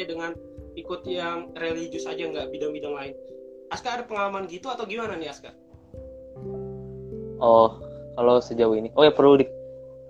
dengan 0.06 0.32
ikut 0.78 1.02
yang 1.06 1.50
religius 1.58 2.06
aja 2.06 2.22
nggak 2.30 2.54
bidang-bidang 2.54 2.94
lain 2.94 3.14
Aska 3.70 3.88
ada 3.96 4.04
pengalaman 4.04 4.50
gitu 4.50 4.66
atau 4.66 4.84
gimana 4.84 5.14
nih 5.14 5.30
Aska 5.30 5.50
oh 7.40 7.90
kalau 8.20 8.36
sejauh 8.42 8.76
ini. 8.76 8.92
Oh 8.94 9.06
ya 9.06 9.12
perlu 9.14 9.40
di 9.40 9.46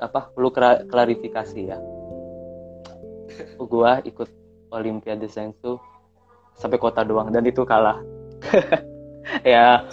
apa 0.02 0.32
perlu 0.32 0.50
klarifikasi 0.90 1.60
ya. 1.62 1.78
Gua 3.72 4.00
ikut 4.02 4.28
Olimpiade 4.74 5.30
Sains 5.30 5.54
tuh 5.62 5.78
sampai 6.58 6.82
kota 6.82 7.06
doang 7.06 7.30
dan 7.30 7.46
itu 7.46 7.62
kalah. 7.62 8.02
Ya 9.46 9.86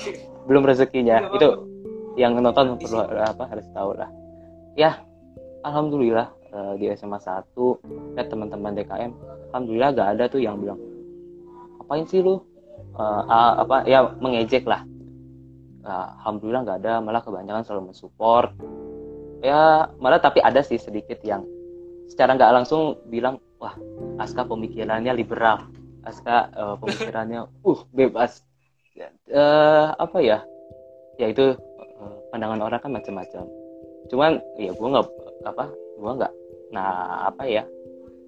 belum 0.49 0.65
rezekinya. 0.65 1.29
Itu 1.35 1.67
yang 2.17 2.39
nonton 2.41 2.79
perlu 2.79 3.05
apa 3.21 3.43
harus 3.45 3.67
tahu 3.75 3.93
lah. 3.93 4.09
Ya 4.73 5.03
alhamdulillah 5.61 6.31
uh, 6.55 6.73
di 6.79 6.89
SMA 6.95 7.21
1 7.21 7.53
dan 8.17 8.25
teman-teman 8.31 8.73
DKM 8.73 9.11
alhamdulillah 9.51 9.89
gak 9.93 10.09
ada 10.15 10.23
tuh 10.31 10.39
yang 10.41 10.57
bilang 10.63 10.79
apain 11.83 12.07
sih 12.07 12.23
lu 12.23 12.39
uh, 12.97 13.23
uh, 13.29 13.51
apa 13.63 13.85
ya 13.85 14.11
mengejek 14.17 14.65
lah. 14.65 14.81
Uh, 15.87 16.07
alhamdulillah 16.19 16.67
gak 16.67 16.79
ada 16.83 16.99
malah 16.99 17.23
kebanyakan 17.23 17.63
selalu 17.63 17.93
mensupport. 17.93 18.51
Ya 19.45 19.87
malah 20.01 20.19
tapi 20.19 20.41
ada 20.41 20.59
sih 20.65 20.81
sedikit 20.81 21.21
yang 21.21 21.45
secara 22.09 22.33
nggak 22.33 22.49
langsung 22.57 22.97
bilang 23.07 23.37
wah 23.61 23.77
Aska 24.17 24.43
pemikirannya 24.43 25.13
liberal. 25.13 25.69
Aska 26.03 26.49
uh, 26.57 26.75
pemikirannya 26.81 27.45
uh 27.69 27.79
bebas. 27.93 28.41
Uh, 29.29 29.93
apa 30.01 30.17
ya? 30.19 30.41
Ya 31.21 31.29
itu 31.29 31.53
pandangan 32.33 32.65
orang 32.65 32.81
kan 32.81 32.91
macam-macam. 32.91 33.45
Cuman 34.09 34.41
ya 34.57 34.73
gue 34.73 34.87
nggak 34.89 35.05
apa 35.45 35.69
gue 35.71 36.11
nggak 36.17 36.33
nah 36.73 37.29
apa 37.29 37.43
ya? 37.45 37.63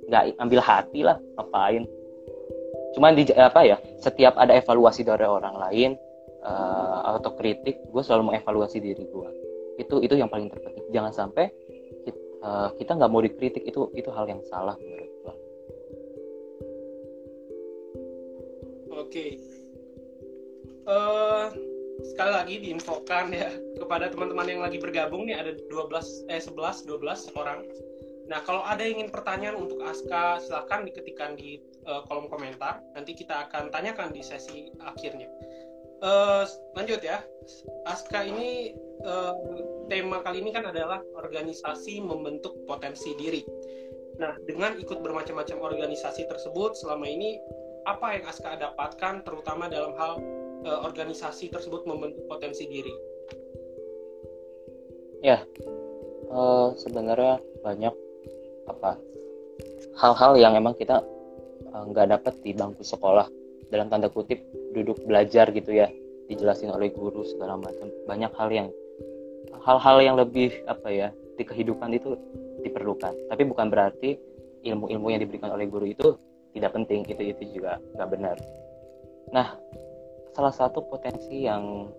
Nggak 0.09 0.23
ambil 0.37 0.61
hati 0.61 1.01
lah 1.01 1.17
ngapain 1.37 1.89
cuman 2.97 3.13
di 3.13 3.29
apa 3.37 3.61
ya 3.65 3.77
setiap 4.01 4.33
ada 4.39 4.55
evaluasi 4.57 5.05
dari 5.05 5.25
orang 5.25 5.55
lain 5.57 5.91
uh, 6.41 7.19
atau 7.19 7.35
kritik 7.37 7.77
gue 7.89 8.03
selalu 8.03 8.33
mengevaluasi 8.33 8.81
diri 8.81 9.05
gue 9.05 9.29
itu 9.79 9.95
itu 10.03 10.13
yang 10.19 10.27
paling 10.27 10.51
terpenting. 10.51 10.83
Jangan 10.91 11.15
sampai 11.15 11.47
kita, 12.75 12.91
uh, 12.91 12.97
nggak 12.99 13.11
mau 13.11 13.23
dikritik 13.23 13.63
itu 13.63 13.87
itu 13.95 14.09
hal 14.11 14.27
yang 14.27 14.43
salah 14.51 14.75
menurut 14.75 15.07
gue 15.07 15.33
oke. 18.99 19.07
Okay. 19.07 19.31
uh, 20.83 20.91
eh, 20.91 21.45
sekali 22.11 22.31
lagi 22.35 22.55
diinfokan 22.59 23.31
ya 23.31 23.49
kepada 23.79 24.11
teman-teman 24.11 24.47
yang 24.47 24.61
lagi 24.63 24.77
bergabung 24.79 25.27
nih 25.27 25.39
ada 25.39 25.55
12 25.71 26.27
eh 26.27 26.41
11 26.43 26.87
12 26.87 27.39
orang 27.39 27.63
Nah, 28.29 28.45
kalau 28.45 28.61
ada 28.61 28.85
yang 28.85 29.01
ingin 29.01 29.09
pertanyaan 29.09 29.57
untuk 29.57 29.81
Aska, 29.81 30.37
silahkan 30.37 30.85
diketikkan 30.85 31.33
di 31.33 31.57
uh, 31.89 32.05
kolom 32.05 32.29
komentar. 32.29 32.77
Nanti 32.93 33.17
kita 33.17 33.49
akan 33.49 33.73
tanyakan 33.73 34.13
di 34.13 34.21
sesi 34.21 34.69
akhirnya. 34.85 35.25
Uh, 35.99 36.45
lanjut 36.77 37.01
ya, 37.01 37.25
Aska 37.89 38.23
ini 38.23 38.77
uh, 39.01 39.33
tema 39.89 40.21
kali 40.21 40.45
ini 40.45 40.53
kan 40.53 40.69
adalah 40.69 41.01
organisasi 41.17 42.05
membentuk 42.05 42.53
potensi 42.69 43.17
diri. 43.17 43.41
Nah, 44.21 44.37
dengan 44.45 44.77
ikut 44.77 45.01
bermacam-macam 45.01 45.57
organisasi 45.73 46.29
tersebut, 46.29 46.77
selama 46.77 47.09
ini 47.09 47.41
apa 47.89 48.13
yang 48.13 48.29
Aska 48.29 48.61
dapatkan, 48.61 49.25
terutama 49.25 49.65
dalam 49.65 49.97
hal 49.97 50.21
uh, 50.69 50.85
organisasi 50.85 51.49
tersebut 51.49 51.89
membentuk 51.89 52.29
potensi 52.29 52.69
diri? 52.69 52.93
Ya, 55.25 55.43
uh, 56.29 56.77
sebenarnya 56.77 57.41
banyak 57.65 57.91
apa 58.69 59.09
hal-hal 59.99 60.33
yang 60.39 60.53
emang 60.55 60.73
kita 60.79 61.03
eh, 61.69 61.83
nggak 61.91 62.05
uh, 62.07 62.11
dapat 62.17 62.33
di 62.41 62.51
bangku 62.55 62.81
sekolah. 62.81 63.27
Dalam 63.69 63.85
tanda 63.85 64.09
kutip 64.09 64.41
duduk 64.73 64.97
belajar 65.05 65.53
gitu 65.53 65.69
ya 65.69 65.85
dijelasin 66.25 66.73
oleh 66.73 66.89
guru 66.89 67.21
segala 67.21 67.53
macam. 67.53 67.85
Banyak 68.09 68.33
hal 68.33 68.49
yang 68.49 68.67
hal-hal 69.61 69.97
yang 70.01 70.15
lebih 70.17 70.65
apa 70.65 70.89
ya 70.89 71.07
di 71.37 71.43
kehidupan 71.45 71.93
itu 71.93 72.17
diperlukan. 72.65 73.13
Tapi 73.29 73.43
bukan 73.45 73.69
berarti 73.69 74.17
ilmu-ilmu 74.65 75.13
yang 75.13 75.21
diberikan 75.21 75.53
oleh 75.53 75.69
guru 75.69 75.85
itu 75.85 76.17
tidak 76.57 76.73
penting 76.73 77.05
itu 77.05 77.21
itu 77.21 77.61
juga 77.61 77.77
nggak 77.93 78.09
benar. 78.09 78.37
Nah 79.29 79.53
salah 80.33 80.53
satu 80.55 80.81
potensi 80.89 81.45
yang 81.45 81.93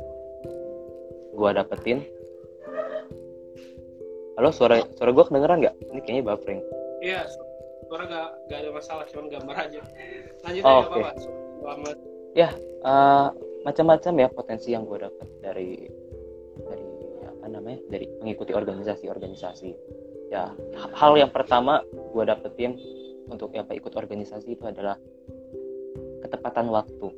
gua 1.38 1.54
dapetin 1.54 2.02
Halo, 4.38 4.54
suara 4.54 4.78
suara 4.94 5.10
gue 5.10 5.24
kedengeran 5.26 5.58
nggak? 5.58 5.76
Ini 5.90 6.00
kayaknya 6.06 6.22
buffering. 6.22 6.60
Iya, 7.02 7.26
suara 7.90 8.02
nggak 8.06 8.28
nggak 8.46 8.58
ada 8.62 8.70
masalah, 8.70 9.04
cuma 9.10 9.26
gambar 9.26 9.56
aja. 9.58 9.80
Lanjut 10.46 10.62
oh, 10.62 10.70
aja, 10.70 10.86
okay. 10.86 11.02
Pak. 11.02 11.14
Selamat. 11.60 11.96
Ya, 12.38 12.48
uh, 12.86 13.28
macam-macam 13.66 14.12
ya 14.22 14.28
potensi 14.30 14.68
yang 14.70 14.86
gue 14.86 14.98
dapat 15.02 15.28
dari 15.42 15.70
dari 16.62 16.88
apa 17.26 17.46
namanya 17.50 17.78
dari 17.90 18.06
mengikuti 18.22 18.54
organisasi-organisasi. 18.54 19.70
Ya, 20.30 20.54
hal 20.94 21.12
yang 21.18 21.34
pertama 21.34 21.82
gue 21.90 22.22
dapetin 22.22 22.78
untuk 23.26 23.50
apa 23.58 23.74
ikut 23.74 23.98
organisasi 23.98 24.54
itu 24.54 24.62
adalah 24.62 24.94
ketepatan 26.22 26.70
waktu. 26.70 27.08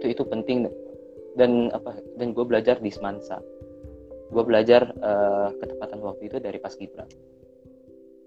Itu 0.00 0.08
itu 0.08 0.24
penting 0.24 0.72
dan 1.36 1.68
apa 1.76 2.00
dan 2.16 2.32
gue 2.32 2.44
belajar 2.48 2.80
di 2.80 2.88
Semansa 2.88 3.40
gue 4.32 4.42
belajar 4.42 4.88
uh, 5.04 5.52
ketepatan 5.60 6.00
waktu 6.00 6.32
itu 6.32 6.36
dari 6.40 6.56
pas 6.56 6.72
kibra. 6.72 7.04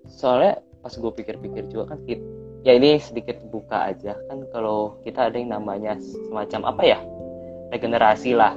Soalnya 0.05 0.61
pas 0.85 0.93
gue 0.93 1.11
pikir-pikir 1.11 1.65
juga 1.73 1.97
kan 1.97 1.99
ya 2.61 2.73
ini 2.77 3.01
sedikit 3.01 3.41
buka 3.49 3.89
aja. 3.89 4.13
Kan 4.29 4.45
kalau 4.53 5.01
kita 5.01 5.33
ada 5.33 5.37
yang 5.41 5.49
namanya 5.49 5.97
semacam 5.97 6.69
apa 6.69 6.83
ya? 6.85 6.99
Regenerasi 7.73 8.37
lah. 8.37 8.53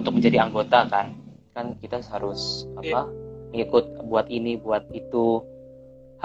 Untuk 0.00 0.16
menjadi 0.16 0.48
anggota 0.48 0.88
kan. 0.88 1.12
Kan 1.52 1.76
kita 1.84 2.00
harus 2.08 2.64
apa? 2.80 3.04
Yeah. 3.04 3.06
ngikut 3.48 4.04
buat 4.08 4.28
ini 4.32 4.56
buat 4.56 4.88
itu. 4.96 5.44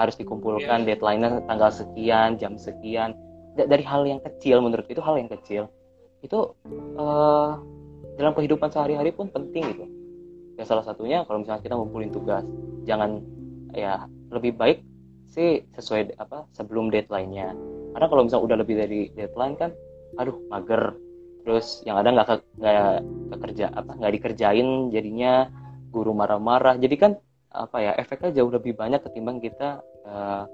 Harus 0.00 0.16
dikumpulkan 0.16 0.84
yeah. 0.84 0.96
deadline-nya 0.96 1.44
tanggal 1.44 1.68
sekian 1.68 2.40
jam 2.40 2.56
sekian. 2.56 3.12
Dari 3.54 3.84
hal 3.84 4.08
yang 4.08 4.18
kecil 4.24 4.64
menurut 4.64 4.88
itu 4.88 5.04
hal 5.04 5.20
yang 5.20 5.28
kecil. 5.28 5.68
Itu 6.24 6.56
uh, 6.96 7.60
dalam 8.14 8.32
kehidupan 8.34 8.70
sehari-hari 8.70 9.10
pun 9.10 9.30
penting 9.30 9.64
gitu. 9.74 9.84
Ya 10.54 10.64
salah 10.66 10.86
satunya 10.86 11.26
kalau 11.26 11.42
misalnya 11.42 11.62
kita 11.66 11.74
ngumpulin 11.74 12.14
tugas 12.14 12.46
jangan 12.86 13.18
ya 13.74 14.06
lebih 14.30 14.54
baik 14.54 14.86
sih 15.34 15.66
sesuai 15.74 16.14
apa 16.22 16.46
sebelum 16.54 16.94
deadline-nya. 16.94 17.50
Karena 17.94 18.06
kalau 18.06 18.22
misalnya 18.26 18.44
udah 18.46 18.56
lebih 18.62 18.74
dari 18.78 19.00
deadline 19.18 19.58
kan 19.58 19.74
aduh 20.14 20.38
mager. 20.46 20.94
Terus 21.44 21.82
yang 21.84 22.00
ada 22.00 22.08
nggak 22.14 22.28
nggak 22.56 23.40
kerja 23.50 23.68
apa 23.74 23.92
nggak 23.98 24.14
dikerjain 24.16 24.94
jadinya 24.94 25.50
guru 25.90 26.14
marah-marah. 26.14 26.78
Jadi 26.78 26.96
kan 26.96 27.12
apa 27.54 27.78
ya 27.82 27.92
efeknya 27.98 28.34
jauh 28.34 28.50
lebih 28.50 28.74
banyak 28.74 29.02
ketimbang 29.02 29.38
kita 29.38 29.82
uh, 30.06 30.46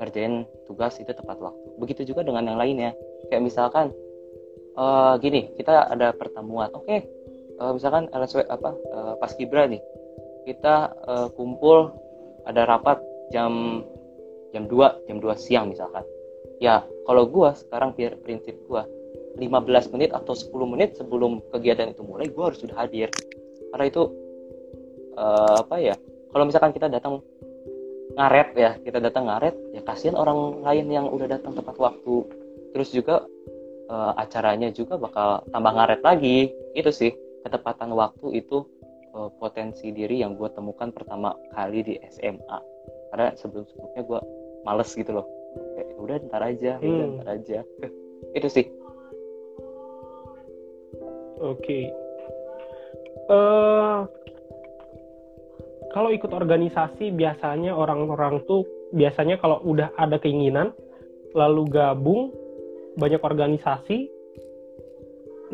ngerjain 0.00 0.44
tugas 0.68 1.00
itu 1.00 1.10
tepat 1.16 1.40
waktu. 1.40 1.68
Begitu 1.80 2.12
juga 2.12 2.28
dengan 2.28 2.44
yang 2.44 2.60
lainnya. 2.60 2.92
Kayak 3.32 3.42
misalkan 3.48 3.92
uh, 4.76 5.16
gini 5.18 5.52
kita 5.56 5.90
ada 5.90 6.12
pertemuan. 6.12 6.70
Oke 6.76 6.84
okay, 6.86 7.00
uh, 7.60 7.72
misalkan 7.72 8.08
LSW 8.12 8.44
apa 8.48 8.70
uh, 8.92 9.14
pas 9.20 9.32
kibra 9.32 9.68
nih 9.68 9.80
kita 10.46 10.94
uh, 11.04 11.28
kumpul 11.34 11.90
ada 12.46 12.62
rapat 12.68 13.02
jam 13.34 13.82
jam 14.54 14.70
2 14.70 15.10
jam 15.10 15.18
2 15.18 15.26
siang 15.36 15.66
misalkan. 15.74 16.06
Ya 16.62 16.86
kalau 17.04 17.26
gua 17.26 17.52
sekarang 17.52 17.92
prinsip 17.96 18.56
gua 18.70 18.86
15 19.36 19.92
menit 19.92 20.14
atau 20.14 20.32
10 20.32 20.48
menit 20.72 20.96
sebelum 20.96 21.42
kegiatan 21.52 21.92
itu 21.92 22.06
mulai 22.06 22.30
gua 22.30 22.54
harus 22.54 22.62
sudah 22.62 22.78
hadir. 22.78 23.10
Karena 23.74 23.84
itu 23.90 24.02
uh, 25.18 25.66
apa 25.66 25.76
ya 25.82 25.94
kalau 26.30 26.46
misalkan 26.46 26.70
kita 26.72 26.86
datang 26.86 27.20
ngaret 28.16 28.48
ya 28.56 28.70
kita 28.80 29.02
datang 29.02 29.28
ngaret 29.28 29.52
ya 29.76 29.82
kasihan 29.84 30.16
orang 30.16 30.62
lain 30.62 30.86
yang 30.88 31.06
udah 31.10 31.26
datang 31.26 31.52
tepat 31.52 31.76
waktu. 31.76 32.24
Terus 32.72 32.88
juga 32.94 33.26
uh, 33.90 34.12
acaranya 34.14 34.70
juga 34.70 34.94
bakal 34.96 35.42
tambah 35.50 35.72
ngaret 35.74 36.00
lagi 36.06 36.54
itu 36.78 36.90
sih 36.94 37.12
ketepatan 37.46 37.94
waktu 37.94 38.42
itu 38.42 38.66
uh, 39.14 39.30
potensi 39.38 39.94
diri 39.94 40.26
yang 40.26 40.34
gue 40.34 40.50
temukan 40.50 40.90
pertama 40.90 41.30
kali 41.54 41.86
di 41.86 41.94
SMA 42.10 42.58
karena 43.14 43.30
sebelum 43.38 43.62
sebelumnya 43.70 44.02
gue 44.02 44.20
males 44.66 44.90
gitu 44.90 45.14
loh 45.14 45.26
kayak 45.78 45.86
ya 45.94 45.96
udah 46.02 46.16
ntar 46.26 46.42
aja 46.42 46.72
ya 46.82 46.82
hmm. 46.82 46.90
udah 46.90 47.06
ntar 47.22 47.28
aja 47.38 47.58
itu 48.34 48.48
sih 48.50 48.66
oke 51.38 51.62
okay. 51.62 51.84
uh, 53.30 53.32
eh, 53.32 53.98
kalau 55.94 56.10
ikut 56.12 56.34
organisasi 56.34 57.14
biasanya 57.14 57.72
orang-orang 57.72 58.42
tuh 58.44 58.66
biasanya 58.92 59.38
kalau 59.38 59.62
udah 59.62 59.94
ada 59.96 60.18
keinginan 60.18 60.74
lalu 61.32 61.62
gabung 61.70 62.34
banyak 62.98 63.22
organisasi 63.22 64.10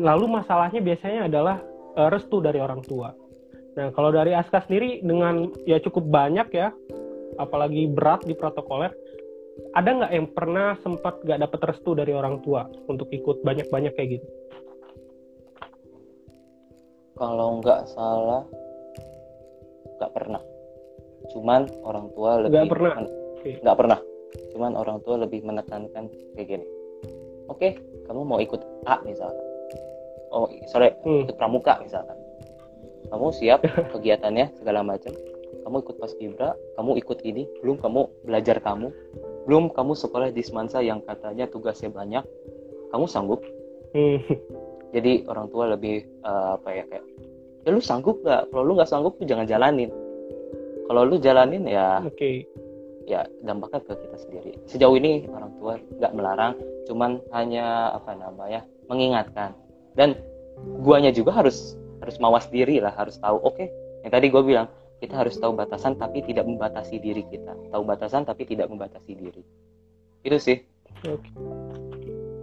lalu 0.01 0.25
masalahnya 0.25 0.81
biasanya 0.81 1.29
adalah 1.29 1.61
uh, 1.97 2.09
restu 2.09 2.41
dari 2.41 2.59
orang 2.59 2.81
tua. 2.83 3.13
Nah 3.73 3.89
kalau 3.93 4.13
dari 4.13 4.33
Aska 4.33 4.65
sendiri 4.65 5.01
dengan 5.01 5.49
ya 5.65 5.81
cukup 5.81 6.05
banyak 6.05 6.47
ya 6.53 6.69
apalagi 7.41 7.89
berat 7.89 8.21
di 8.29 8.37
protokoler 8.37 8.93
ada 9.73 9.89
nggak 9.89 10.13
yang 10.13 10.27
pernah 10.33 10.77
sempat 10.81 11.21
nggak 11.21 11.41
dapet 11.45 11.59
restu 11.69 11.93
dari 11.93 12.13
orang 12.13 12.41
tua 12.41 12.65
untuk 12.89 13.09
ikut 13.13 13.41
banyak-banyak 13.45 13.93
kayak 13.93 14.09
gitu? 14.17 14.27
Kalau 17.13 17.61
nggak 17.61 17.85
salah 17.93 18.45
nggak 20.01 20.11
pernah. 20.13 20.41
Cuman 21.33 21.61
orang 21.85 22.07
tua 22.17 22.31
lebih 22.41 22.53
nggak 22.57 22.73
pernah 22.73 22.93
nggak 23.45 23.77
pernah. 23.77 23.99
Cuman 24.53 24.71
orang 24.73 24.97
tua 25.05 25.15
lebih 25.21 25.45
menekankan 25.45 26.09
kayak 26.33 26.47
gini. 26.49 26.65
Oke 27.49 27.57
okay, 27.57 27.71
kamu 28.09 28.25
mau 28.25 28.41
ikut 28.41 28.61
A 28.89 28.97
misalkan 29.05 29.52
oh 30.33 30.49
sorry 30.73 30.91
hmm. 31.05 31.29
ikut 31.29 31.35
pramuka 31.37 31.79
misalkan. 31.85 32.17
Kamu 33.07 33.29
siap 33.29 33.61
kegiatannya 33.93 34.57
segala 34.57 34.81
macam. 34.81 35.13
Kamu 35.63 35.75
ikut 35.85 35.95
pas 36.01 36.11
kibra 36.17 36.49
kamu 36.75 36.99
ikut 36.99 37.23
ini 37.23 37.47
belum 37.63 37.79
kamu 37.79 38.27
belajar 38.27 38.59
kamu 38.59 38.91
belum 39.47 39.71
kamu 39.75 39.95
sekolah 39.95 40.31
di 40.31 40.39
Semansa 40.43 40.79
yang 40.79 41.03
katanya 41.03 41.47
tugasnya 41.47 41.91
banyak 41.91 42.23
kamu 42.91 43.05
sanggup? 43.07 43.39
Hmm. 43.93 44.17
jadi 44.95 45.21
orang 45.29 45.53
tua 45.53 45.69
lebih 45.77 46.01
uh, 46.25 46.57
apa 46.57 46.69
ya 46.73 46.83
kayak 46.89 47.05
ya 47.63 47.69
lu 47.69 47.79
sanggup 47.79 48.19
nggak? 48.25 48.49
Kalau 48.49 48.63
lu 48.65 48.73
nggak 48.75 48.89
sanggup 48.89 49.15
lu 49.21 49.23
jangan 49.29 49.45
jalanin. 49.45 49.93
Kalau 50.89 51.07
lu 51.07 51.15
jalanin 51.21 51.63
ya 51.63 52.03
okay 52.03 52.43
ya 53.03 53.27
dampaknya 53.43 53.83
ke 53.83 53.93
kita 53.99 54.17
sendiri. 54.17 54.51
Sejauh 54.67 54.95
ini 54.95 55.27
orang 55.27 55.51
tua 55.59 55.73
nggak 55.99 56.13
melarang 56.15 56.53
cuman 56.87 57.19
hanya 57.31 57.95
apa 57.95 58.11
namanya 58.15 58.61
mengingatkan 58.91 59.55
dan 59.93 60.17
guanya 60.81 61.13
juga 61.13 61.33
harus 61.33 61.77
harus 62.03 62.17
mawas 62.19 62.47
diri 62.51 62.79
lah 62.83 62.93
harus 62.95 63.17
tahu 63.19 63.39
oke 63.41 63.55
okay, 63.55 63.67
yang 64.03 64.11
tadi 64.11 64.27
gue 64.29 64.43
bilang 64.43 64.67
kita 64.99 65.19
harus 65.19 65.35
tahu 65.39 65.55
batasan 65.55 65.99
tapi 65.99 66.23
tidak 66.23 66.47
membatasi 66.47 66.99
diri 66.99 67.23
kita 67.27 67.55
tahu 67.71 67.83
batasan 67.83 68.23
tapi 68.23 68.43
tidak 68.47 68.67
membatasi 68.71 69.15
diri 69.15 69.43
itu 70.23 70.37
sih 70.39 70.57
okay. 71.03 71.31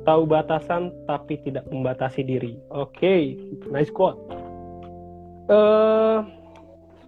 tahu 0.05 0.29
batasan 0.29 0.93
tapi 1.09 1.41
tidak 1.45 1.65
membatasi 1.69 2.25
diri 2.25 2.57
oke 2.73 2.93
okay. 2.97 3.37
nice 3.73 3.93
quote 3.93 4.21
uh, 5.51 6.25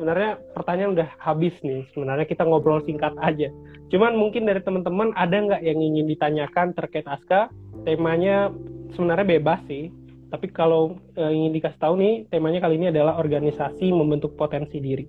sebenarnya 0.02 0.42
pertanyaan 0.50 0.98
udah 0.98 1.08
habis 1.22 1.54
nih. 1.62 1.86
Sebenarnya 1.94 2.26
kita 2.26 2.42
ngobrol 2.42 2.82
singkat 2.82 3.14
aja. 3.22 3.46
Cuman 3.94 4.18
mungkin 4.18 4.50
dari 4.50 4.58
teman-teman 4.58 5.14
ada 5.14 5.30
nggak 5.30 5.62
yang 5.62 5.78
ingin 5.78 6.10
ditanyakan 6.10 6.74
terkait 6.74 7.06
Aska? 7.06 7.54
Temanya 7.86 8.50
sebenarnya 8.98 9.38
bebas 9.38 9.62
sih. 9.70 9.94
Tapi 10.32 10.48
kalau 10.48 10.96
e, 11.12 11.22
ingin 11.28 11.52
dikasih 11.52 11.76
tahu 11.76 11.94
nih, 12.00 12.14
temanya 12.32 12.64
kali 12.64 12.80
ini 12.80 12.88
adalah 12.88 13.20
organisasi 13.20 13.92
membentuk 13.92 14.32
potensi 14.32 14.80
diri. 14.80 15.04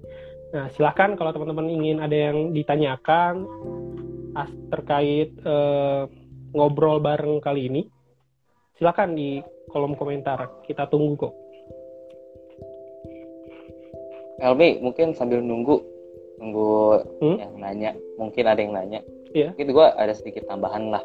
Nah, 0.53 0.67
silahkan 0.75 1.15
kalau 1.15 1.31
teman-teman 1.31 1.71
ingin 1.71 1.97
ada 2.03 2.13
yang 2.13 2.53
ditanyakan 2.53 3.47
terkait 4.69 5.33
uh, 5.45 6.09
ngobrol 6.53 7.01
bareng 7.01 7.41
kali 7.41 7.69
ini, 7.69 7.81
silakan 8.77 9.17
di 9.17 9.41
kolom 9.69 9.97
komentar. 9.97 10.61
Kita 10.65 10.89
tunggu 10.89 11.25
kok. 11.25 11.33
Elmi, 14.41 14.81
mungkin 14.81 15.13
sambil 15.13 15.41
nunggu 15.41 15.81
nunggu 16.41 16.73
hmm? 17.21 17.37
yang 17.39 17.53
nanya, 17.57 17.91
mungkin 18.17 18.45
ada 18.49 18.59
yang 18.59 18.73
nanya. 18.73 18.99
Iya. 19.33 19.53
Mungkin 19.57 19.69
gue 19.73 19.87
ada 19.97 20.13
sedikit 20.13 20.45
tambahan 20.45 20.93
lah. 20.93 21.01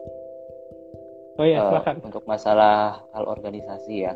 Oh 1.38 1.46
iya, 1.46 1.62
uh, 1.62 1.70
silakan. 1.70 1.96
Untuk 2.02 2.24
masalah 2.26 3.06
hal 3.14 3.24
organisasi 3.30 3.94
ya. 4.10 4.14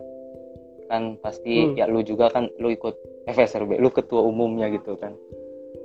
Kan 0.90 1.16
pasti 1.22 1.70
hmm. 1.70 1.78
ya 1.78 1.86
lu 1.86 2.02
juga 2.02 2.28
kan 2.28 2.50
lu 2.58 2.74
ikut 2.74 2.98
FSRB, 3.30 3.78
lu 3.78 3.88
ketua 3.94 4.26
umumnya 4.26 4.66
gitu 4.74 4.98
kan. 4.98 5.14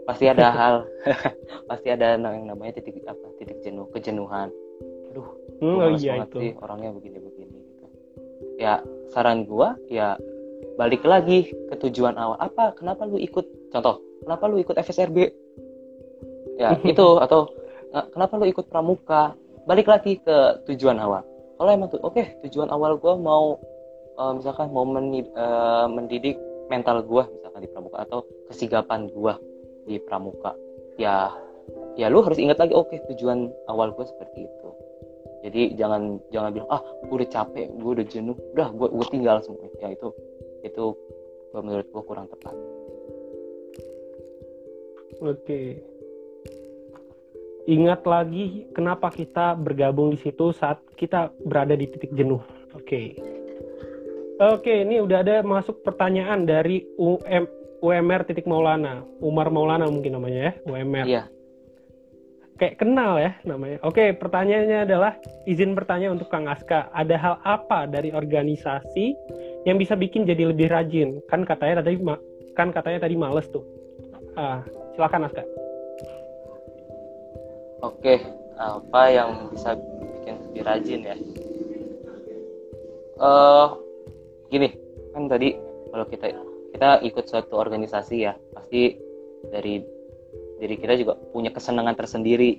Pasti 0.09 0.25
ada 0.25 0.49
hal 0.59 0.75
pasti 1.69 1.93
ada 1.93 2.17
yang 2.17 2.49
namanya 2.49 2.81
titik 2.81 3.05
apa? 3.05 3.27
Titik 3.37 3.61
jenuh, 3.61 3.85
kejenuhan. 3.93 4.49
Aduh, 5.13 5.29
hmm, 5.61 5.77
oh 5.77 5.89
iya 5.93 6.25
itu. 6.25 6.37
Sih, 6.41 6.51
orangnya 6.57 6.89
begini-begini 6.97 7.57
gitu. 7.61 7.85
Ya, 8.57 8.81
saran 9.13 9.45
gua 9.45 9.77
ya 9.87 10.17
balik 10.81 11.05
lagi 11.05 11.53
ke 11.53 11.75
tujuan 11.85 12.17
awal. 12.17 12.41
Apa? 12.41 12.73
Kenapa 12.73 13.05
lu 13.05 13.21
ikut? 13.21 13.45
Contoh, 13.69 14.01
kenapa 14.25 14.49
lu 14.49 14.57
ikut 14.57 14.73
FSRB? 14.73 15.29
Ya, 16.57 16.73
itu 16.91 17.07
atau 17.21 17.53
kenapa 18.09 18.41
lu 18.41 18.49
ikut 18.49 18.65
pramuka 18.65 19.37
balik 19.67 19.91
lagi 19.91 20.15
ke 20.23 20.63
tujuan 20.71 20.97
awal. 20.97 21.21
Kalau 21.59 21.69
emang 21.69 21.91
tuh 21.91 21.99
oke 21.99 22.15
okay, 22.15 22.39
tujuan 22.47 22.71
awal 22.71 22.95
gue 22.95 23.13
mau 23.19 23.59
uh, 24.15 24.31
misalkan 24.31 24.71
mau 24.71 24.87
mendidik, 24.87 25.27
uh, 25.35 25.43
eh, 25.43 25.87
mendidik 25.91 26.35
mental 26.71 27.03
gue 27.03 27.23
misalkan 27.37 27.61
di 27.67 27.69
pramuka 27.75 27.97
atau 28.07 28.23
kesigapan 28.47 29.11
gue 29.11 29.33
di 29.83 29.99
pramuka. 30.07 30.55
Ya 30.95 31.35
ya 31.99 32.07
lu 32.07 32.23
harus 32.23 32.39
ingat 32.39 32.57
lagi 32.63 32.71
oke 32.71 32.95
okay, 32.95 33.03
tujuan 33.11 33.51
awal 33.67 33.91
gue 33.91 34.07
seperti 34.07 34.47
itu. 34.47 34.69
Jadi 35.43 35.61
jangan 35.75 36.17
jangan 36.31 36.49
bilang 36.55 36.69
ah 36.71 36.81
gue 37.03 37.15
udah 37.19 37.29
capek 37.29 37.67
gue 37.75 37.91
udah 37.91 38.07
jenuh 38.07 38.37
udah 38.55 38.71
gue 38.71 38.87
gue 38.87 39.05
tinggal 39.11 39.43
semua. 39.43 39.67
Ya 39.83 39.91
itu 39.91 40.15
itu 40.63 40.85
menurut 41.51 41.87
gue 41.91 42.03
kurang 42.07 42.31
tepat. 42.31 42.55
Oke 45.17 45.96
ingat 47.67 48.07
lagi 48.07 48.63
kenapa 48.71 49.11
kita 49.11 49.53
bergabung 49.59 50.15
di 50.15 50.19
situ 50.23 50.55
saat 50.55 50.79
kita 50.95 51.35
berada 51.43 51.75
di 51.75 51.85
titik 51.91 52.15
jenuh. 52.15 52.39
Oke. 52.73 52.87
Okay. 52.87 53.07
Oke, 54.37 54.69
okay, 54.69 54.77
ini 54.85 55.01
udah 55.01 55.25
ada 55.25 55.41
masuk 55.41 55.81
pertanyaan 55.81 56.45
dari 56.45 56.85
UM, 56.95 57.49
UMR 57.81 58.21
titik 58.23 58.45
Maulana. 58.45 59.01
Umar 59.17 59.49
Maulana 59.49 59.89
mungkin 59.89 60.13
namanya 60.13 60.39
ya, 60.49 60.53
UMR. 60.63 61.05
Iya. 61.09 61.23
Kayak 62.61 62.77
kenal 62.77 63.17
ya 63.17 63.33
namanya. 63.49 63.81
Oke, 63.81 63.97
okay, 63.97 64.09
pertanyaannya 64.13 64.85
adalah 64.85 65.17
izin 65.49 65.73
bertanya 65.73 66.13
untuk 66.13 66.29
Kang 66.29 66.45
Aska. 66.45 66.89
Ada 66.93 67.17
hal 67.17 67.35
apa 67.45 67.89
dari 67.89 68.13
organisasi 68.13 69.17
yang 69.65 69.81
bisa 69.81 69.97
bikin 69.97 70.29
jadi 70.29 70.53
lebih 70.53 70.69
rajin? 70.69 71.17
Kan 71.29 71.41
katanya 71.41 71.81
tadi 71.81 71.97
kan 72.53 72.69
katanya 72.69 73.09
tadi 73.09 73.17
males 73.17 73.49
tuh. 73.49 73.65
Ah, 74.37 74.61
silakan 74.93 75.33
Aska. 75.33 75.66
Oke, 77.85 78.17
apa 78.57 79.01
yang 79.13 79.53
bisa 79.53 79.77
bikin 79.77 80.35
lebih 80.49 80.61
rajin 80.65 81.01
ya? 81.05 81.15
Uh, 83.17 83.77
gini, 84.49 84.73
kan 85.13 85.29
tadi 85.29 85.53
kalau 85.93 86.05
kita 86.09 86.25
kita 86.73 86.89
ikut 87.05 87.25
suatu 87.29 87.57
organisasi 87.57 88.15
ya, 88.25 88.33
pasti 88.53 88.97
dari 89.53 89.81
diri 90.57 90.75
kita 90.77 90.97
juga 90.97 91.13
punya 91.29 91.53
kesenangan 91.53 91.93
tersendiri. 91.93 92.57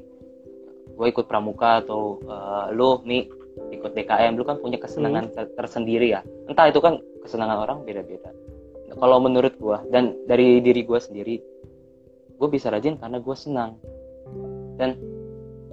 Gue 0.94 1.10
ikut 1.10 1.26
pramuka 1.26 1.82
atau 1.82 2.22
uh, 2.26 2.70
lo 2.70 3.02
nih 3.02 3.26
ikut 3.74 3.94
DKM, 3.98 4.38
lu 4.38 4.46
kan 4.46 4.62
punya 4.62 4.78
kesenangan 4.78 5.34
hmm. 5.34 5.58
tersendiri 5.58 6.14
ya. 6.14 6.22
Entah 6.46 6.70
itu 6.70 6.78
kan 6.78 7.02
kesenangan 7.26 7.58
orang 7.66 7.82
beda-beda. 7.82 8.30
Kalau 8.98 9.18
menurut 9.18 9.54
gue 9.58 9.78
dan 9.90 10.14
dari 10.30 10.62
diri 10.62 10.86
gue 10.86 10.98
sendiri, 10.98 11.42
gue 12.38 12.48
bisa 12.50 12.70
rajin 12.70 12.98
karena 12.98 13.18
gue 13.18 13.36
senang 13.38 13.78
dan 14.78 14.94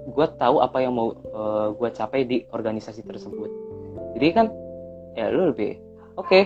gue 0.06 0.28
tahu 0.38 0.62
apa 0.62 0.78
yang 0.86 0.94
mau 0.94 1.10
uh, 1.10 1.13
eh, 1.13 1.68
gue 1.74 1.89
capai 1.89 2.22
di 2.30 2.38
organisasi 2.54 3.02
tersebut. 3.02 3.50
Jadi 4.15 4.28
kan 4.32 4.48
ya 5.18 5.32
lu 5.34 5.50
lebih 5.50 5.80
oke 6.20 6.28
okay, 6.28 6.44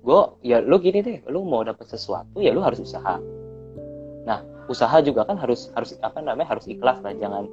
gue 0.00 0.20
ya 0.46 0.62
lu 0.62 0.78
gini 0.78 1.00
deh 1.02 1.18
lu 1.28 1.42
mau 1.42 1.64
dapat 1.66 1.90
sesuatu 1.90 2.38
ya 2.38 2.54
lu 2.54 2.62
harus 2.62 2.78
usaha. 2.78 3.18
Nah 4.24 4.40
usaha 4.70 5.02
juga 5.02 5.26
kan 5.26 5.34
harus 5.36 5.74
harus 5.74 5.98
apa 6.00 6.22
namanya 6.22 6.54
harus 6.54 6.70
ikhlas 6.70 7.02
lah 7.02 7.10
jangan 7.18 7.50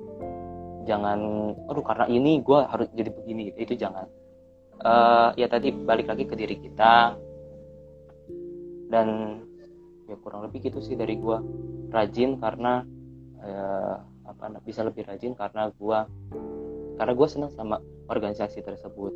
jangan 0.85 1.19
aduh 1.67 1.83
karena 1.83 2.05
ini 2.07 2.39
gue 2.45 2.59
harus 2.61 2.87
jadi 2.93 3.09
begini 3.09 3.51
itu 3.57 3.73
jangan. 3.73 4.05
Uh, 4.77 5.33
ya 5.33 5.49
tadi 5.49 5.73
balik 5.73 6.05
lagi 6.05 6.29
ke 6.29 6.37
diri 6.37 6.55
kita. 6.61 7.17
Dan 8.87 9.41
ya 10.07 10.15
kurang 10.23 10.47
lebih 10.47 10.71
gitu 10.71 10.79
sih 10.79 10.95
dari 10.95 11.19
gue 11.19 11.37
rajin 11.91 12.39
karena 12.39 12.87
uh, 13.43 13.99
apa 14.27 14.59
bisa 14.61 14.83
lebih 14.83 15.07
rajin 15.07 15.33
karena 15.33 15.71
gue 15.71 15.99
karena 16.99 17.13
gue 17.15 17.27
senang 17.29 17.51
sama 17.55 17.79
organisasi 18.11 18.59
tersebut. 18.61 19.15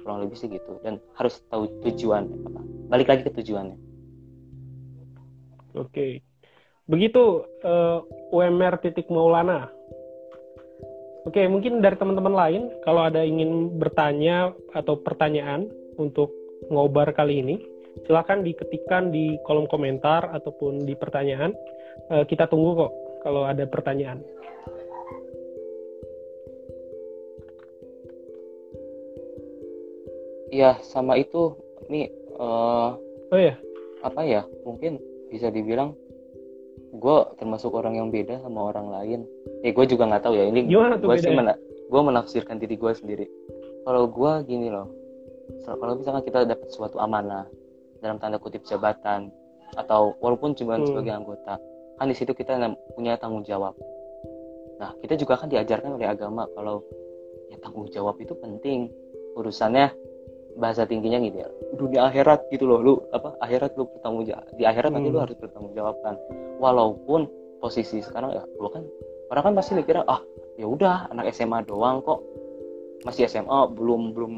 Kurang 0.00 0.24
lebih 0.24 0.36
sih 0.40 0.48
gitu 0.48 0.80
dan 0.80 0.96
harus 1.20 1.44
tahu 1.52 1.68
tujuan 1.84 2.24
apa 2.48 2.60
balik 2.88 3.12
lagi 3.12 3.22
ke 3.28 3.32
tujuannya. 3.36 3.76
Oke. 5.76 6.24
Begitu 6.90 7.46
uh, 7.62 8.02
eh, 8.02 8.34
UMR 8.34 8.82
titik 8.82 9.06
Maulana. 9.12 9.70
Oke 11.28 11.44
mungkin 11.46 11.84
dari 11.84 12.00
teman-teman 12.00 12.32
lain 12.32 12.62
kalau 12.80 13.04
ada 13.04 13.20
ingin 13.20 13.76
bertanya 13.76 14.56
atau 14.72 14.96
pertanyaan 14.96 15.68
untuk 16.00 16.32
ngobar 16.72 17.12
kali 17.12 17.44
ini 17.44 17.56
silahkan 18.08 18.40
diketikkan 18.40 19.12
di 19.12 19.36
kolom 19.44 19.68
komentar 19.68 20.32
ataupun 20.32 20.88
di 20.88 20.96
pertanyaan. 20.96 21.52
Uh, 22.08 22.24
kita 22.24 22.48
tunggu 22.48 22.88
kok 22.88 22.92
kalau 23.20 23.44
ada 23.44 23.64
pertanyaan. 23.68 24.24
Iya, 30.50 30.82
sama 30.82 31.14
itu 31.14 31.54
nih 31.86 32.10
uh, 32.40 32.98
oh 33.30 33.38
ya 33.38 33.54
apa 34.00 34.20
ya 34.24 34.42
mungkin 34.64 34.96
bisa 35.28 35.52
dibilang 35.52 35.94
gue 36.90 37.18
termasuk 37.38 37.70
orang 37.70 38.00
yang 38.00 38.08
beda 38.10 38.42
sama 38.42 38.72
orang 38.72 38.90
lain 38.90 39.20
ya 39.62 39.70
gue 39.70 39.86
juga 39.86 40.10
nggak 40.10 40.24
tahu 40.26 40.34
ya 40.34 40.50
ini 40.50 40.66
gue 40.66 41.16
sih 41.22 41.30
mena 41.30 41.54
gue 41.86 42.00
menafsirkan 42.02 42.58
diri 42.58 42.74
gue 42.74 42.92
sendiri 42.96 43.26
kalau 43.86 44.10
gue 44.10 44.32
gini 44.48 44.72
loh 44.72 44.90
kalau 45.66 45.94
misalkan 45.94 46.26
kita 46.26 46.48
dapat 46.48 46.68
suatu 46.72 46.98
amanah 46.98 47.46
dalam 48.02 48.18
tanda 48.18 48.40
kutip 48.42 48.66
jabatan 48.66 49.30
atau 49.78 50.18
walaupun 50.18 50.56
cuma 50.58 50.80
hmm. 50.80 50.88
sebagai 50.90 51.12
anggota 51.14 51.54
kan 52.00 52.08
di 52.08 52.16
situ 52.16 52.32
kita 52.32 52.56
punya 52.96 53.20
tanggung 53.20 53.44
jawab 53.44 53.76
nah 54.80 54.96
kita 55.04 55.20
juga 55.20 55.36
kan 55.36 55.52
diajarkan 55.52 56.00
oleh 56.00 56.08
agama 56.08 56.48
kalau 56.56 56.80
ya 57.52 57.60
tanggung 57.60 57.84
jawab 57.92 58.16
itu 58.16 58.32
penting 58.40 58.88
urusannya 59.36 59.92
bahasa 60.56 60.88
tingginya 60.88 61.20
gitu 61.20 61.44
ya 61.44 61.48
dunia 61.76 62.00
akhirat 62.08 62.48
gitu 62.48 62.64
loh 62.64 62.80
lu 62.80 62.94
apa 63.12 63.36
akhirat 63.44 63.76
lu 63.76 63.84
bertanggung 63.86 64.24
jawab 64.24 64.48
di 64.56 64.64
akhirat 64.64 64.88
hmm. 64.90 64.96
nanti 64.96 65.08
lu 65.12 65.18
hmm. 65.20 65.24
harus 65.28 65.36
bertanggung 65.36 65.74
jawabkan 65.76 66.14
walaupun 66.58 67.20
posisi 67.60 68.00
sekarang 68.00 68.32
ya 68.32 68.42
lu 68.56 68.72
kan 68.72 68.82
orang 69.28 69.52
kan 69.52 69.54
pasti 69.60 69.76
kira 69.84 70.02
ah 70.08 70.24
ya 70.56 70.64
udah 70.64 71.12
anak 71.12 71.28
SMA 71.36 71.68
doang 71.68 72.00
kok 72.00 72.24
masih 73.04 73.28
SMA 73.28 73.76
belum 73.76 74.16
belum 74.16 74.32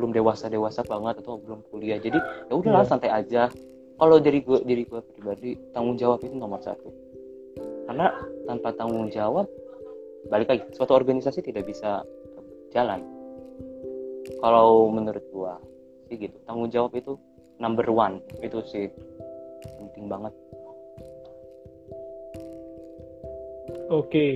belum 0.00 0.10
dewasa 0.16 0.48
dewasa 0.48 0.80
banget 0.88 1.20
atau 1.20 1.36
belum 1.36 1.60
kuliah 1.68 2.00
jadi 2.00 2.16
ya 2.48 2.54
udahlah 2.56 2.84
yeah. 2.84 2.90
santai 2.90 3.12
aja 3.12 3.52
kalau 4.00 4.16
dari 4.18 4.40
gue 4.40 4.58
diri 4.64 4.82
gue 4.88 5.00
pribadi 5.14 5.54
tanggung 5.76 6.00
jawab 6.00 6.24
itu 6.24 6.32
nomor 6.32 6.58
satu 6.64 7.01
karena 7.86 8.06
tanpa 8.46 8.74
tanggung 8.76 9.08
jawab 9.10 9.46
balik 10.30 10.48
lagi 10.50 10.62
suatu 10.74 10.94
organisasi 10.94 11.42
tidak 11.42 11.66
bisa 11.66 12.06
jalan. 12.70 13.02
Kalau 14.38 14.86
menurut 14.90 15.22
gue 15.22 15.54
sih 16.10 16.16
gitu 16.18 16.36
tanggung 16.46 16.70
jawab 16.70 16.94
itu 16.94 17.18
number 17.58 17.86
one 17.90 18.22
itu 18.42 18.62
sih 18.70 18.86
penting 19.78 20.06
banget. 20.06 20.34
Oke. 23.92 24.08
Okay. 24.08 24.32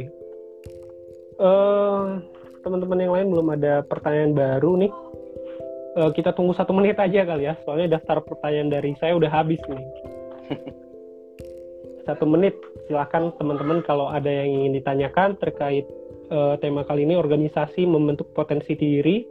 uh, 1.41 2.21
teman-teman 2.61 2.99
yang 3.01 3.13
lain 3.15 3.29
belum 3.33 3.49
ada 3.57 3.81
pertanyaan 3.87 4.35
baru 4.37 4.73
nih. 4.85 4.93
Uh, 5.97 6.11
kita 6.13 6.37
tunggu 6.37 6.53
satu 6.53 6.77
menit 6.77 7.01
aja 7.01 7.25
kali 7.25 7.49
ya 7.49 7.57
soalnya 7.65 7.97
daftar 7.97 8.21
pertanyaan 8.21 8.69
dari 8.69 8.93
saya 9.01 9.17
udah 9.17 9.33
habis 9.33 9.57
nih 9.65 9.81
satu 12.07 12.25
menit. 12.25 12.55
Silahkan 12.87 13.35
teman-teman 13.37 13.83
kalau 13.83 14.07
ada 14.09 14.31
yang 14.31 14.63
ingin 14.63 14.79
ditanyakan 14.79 15.35
terkait 15.43 15.85
uh, 16.31 16.55
tema 16.63 16.87
kali 16.87 17.03
ini 17.03 17.19
organisasi 17.19 17.85
membentuk 17.85 18.31
potensi 18.33 18.79
diri 18.79 19.27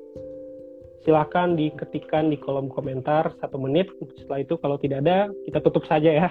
silahkan 1.05 1.53
diketikkan 1.53 2.33
di 2.33 2.37
kolom 2.41 2.67
komentar 2.67 3.37
satu 3.37 3.61
menit. 3.61 3.93
Setelah 4.17 4.41
itu 4.41 4.57
kalau 4.57 4.75
tidak 4.81 5.05
ada 5.05 5.29
kita 5.45 5.61
tutup 5.61 5.85
saja 5.85 6.09
ya. 6.09 6.29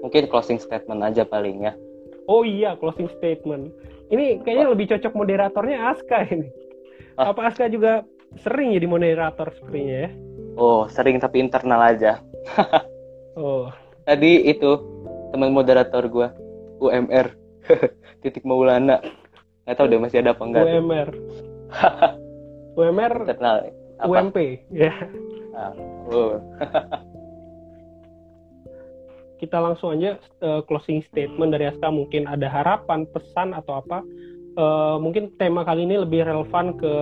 Mungkin 0.00 0.30
closing 0.30 0.62
statement 0.62 1.02
aja 1.02 1.26
paling 1.26 1.66
ya. 1.66 1.74
Oh 2.30 2.46
iya 2.46 2.78
closing 2.78 3.10
statement. 3.18 3.74
Ini 4.14 4.46
kayaknya 4.46 4.66
oh. 4.70 4.72
lebih 4.72 4.86
cocok 4.94 5.12
moderatornya 5.12 5.90
Aska 5.90 6.24
ini. 6.30 6.48
Ah. 7.18 7.34
apa 7.34 7.50
Aska 7.50 7.66
juga 7.66 8.06
sering 8.46 8.72
jadi 8.78 8.86
moderator 8.86 9.50
sepertinya 9.58 10.06
ya? 10.06 10.10
Oh 10.54 10.86
sering 10.86 11.18
tapi 11.18 11.42
internal 11.42 11.82
aja. 11.82 12.22
Oh 13.38 13.70
tadi 14.10 14.42
itu 14.50 14.70
teman 15.30 15.54
moderator 15.54 16.02
gue 16.10 16.28
UMR 16.82 17.30
titik 18.26 18.42
Maulana. 18.42 18.98
Nggak 19.62 19.76
tahu 19.78 19.86
deh 19.86 20.00
masih 20.02 20.18
ada 20.26 20.34
apa 20.34 20.42
enggak. 20.42 20.64
UMR 20.66 21.08
UMR 22.74 23.14
internal 23.30 23.56
apa? 24.02 24.10
UMP 24.10 24.36
ya. 24.74 24.90
Ah, 25.54 25.70
oh. 26.10 26.42
kita 29.40 29.56
langsung 29.56 29.94
aja 29.94 30.18
uh, 30.42 30.60
closing 30.66 31.06
statement 31.06 31.54
dari 31.54 31.70
Aska. 31.70 31.94
Mungkin 31.94 32.26
ada 32.26 32.50
harapan 32.50 33.06
pesan 33.14 33.54
atau 33.54 33.78
apa? 33.78 34.02
Uh, 34.58 34.98
mungkin 34.98 35.30
tema 35.38 35.62
kali 35.62 35.86
ini 35.86 36.02
lebih 36.02 36.26
relevan 36.26 36.74
ke 36.74 36.92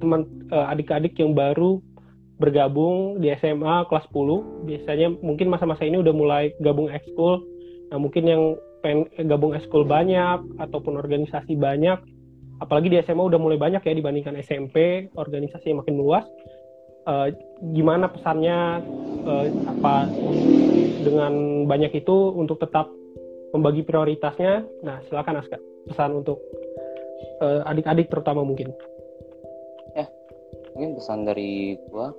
teman 0.00 0.24
uh, 0.48 0.72
adik-adik 0.72 1.12
yang 1.20 1.36
baru 1.36 1.84
bergabung 2.36 3.16
di 3.24 3.32
SMA 3.40 3.88
kelas 3.88 4.04
10 4.12 4.68
biasanya 4.68 5.08
mungkin 5.24 5.48
masa-masa 5.48 5.88
ini 5.88 6.00
udah 6.00 6.12
mulai 6.12 6.52
gabung 6.60 6.92
ekskul. 6.92 7.40
Nah 7.88 7.96
mungkin 7.96 8.24
yang 8.28 8.42
pengen 8.84 9.08
gabung 9.24 9.56
ekskul 9.56 9.88
banyak 9.88 10.44
ataupun 10.60 11.00
organisasi 11.00 11.56
banyak 11.56 11.96
apalagi 12.60 12.92
di 12.92 12.96
SMA 13.04 13.24
udah 13.24 13.40
mulai 13.40 13.56
banyak 13.56 13.80
ya 13.84 13.92
dibandingkan 13.96 14.36
SMP 14.40 15.08
organisasi 15.16 15.72
yang 15.72 15.80
makin 15.80 15.96
luas. 15.96 16.24
Uh, 17.06 17.30
gimana 17.70 18.10
pesannya 18.10 18.82
uh, 19.22 19.46
apa 19.70 20.10
dengan 21.06 21.64
banyak 21.70 22.02
itu 22.02 22.34
untuk 22.34 22.58
tetap 22.58 22.90
membagi 23.54 23.86
prioritasnya? 23.86 24.66
Nah 24.84 25.00
silakan 25.08 25.40
Aska. 25.40 25.56
Pesan 25.86 26.20
untuk 26.20 26.42
uh, 27.40 27.62
adik-adik 27.64 28.10
terutama 28.10 28.42
mungkin. 28.42 28.74
Ya 29.94 30.10
mungkin 30.74 30.98
pesan 30.98 31.24
dari 31.24 31.78
gua 31.88 32.10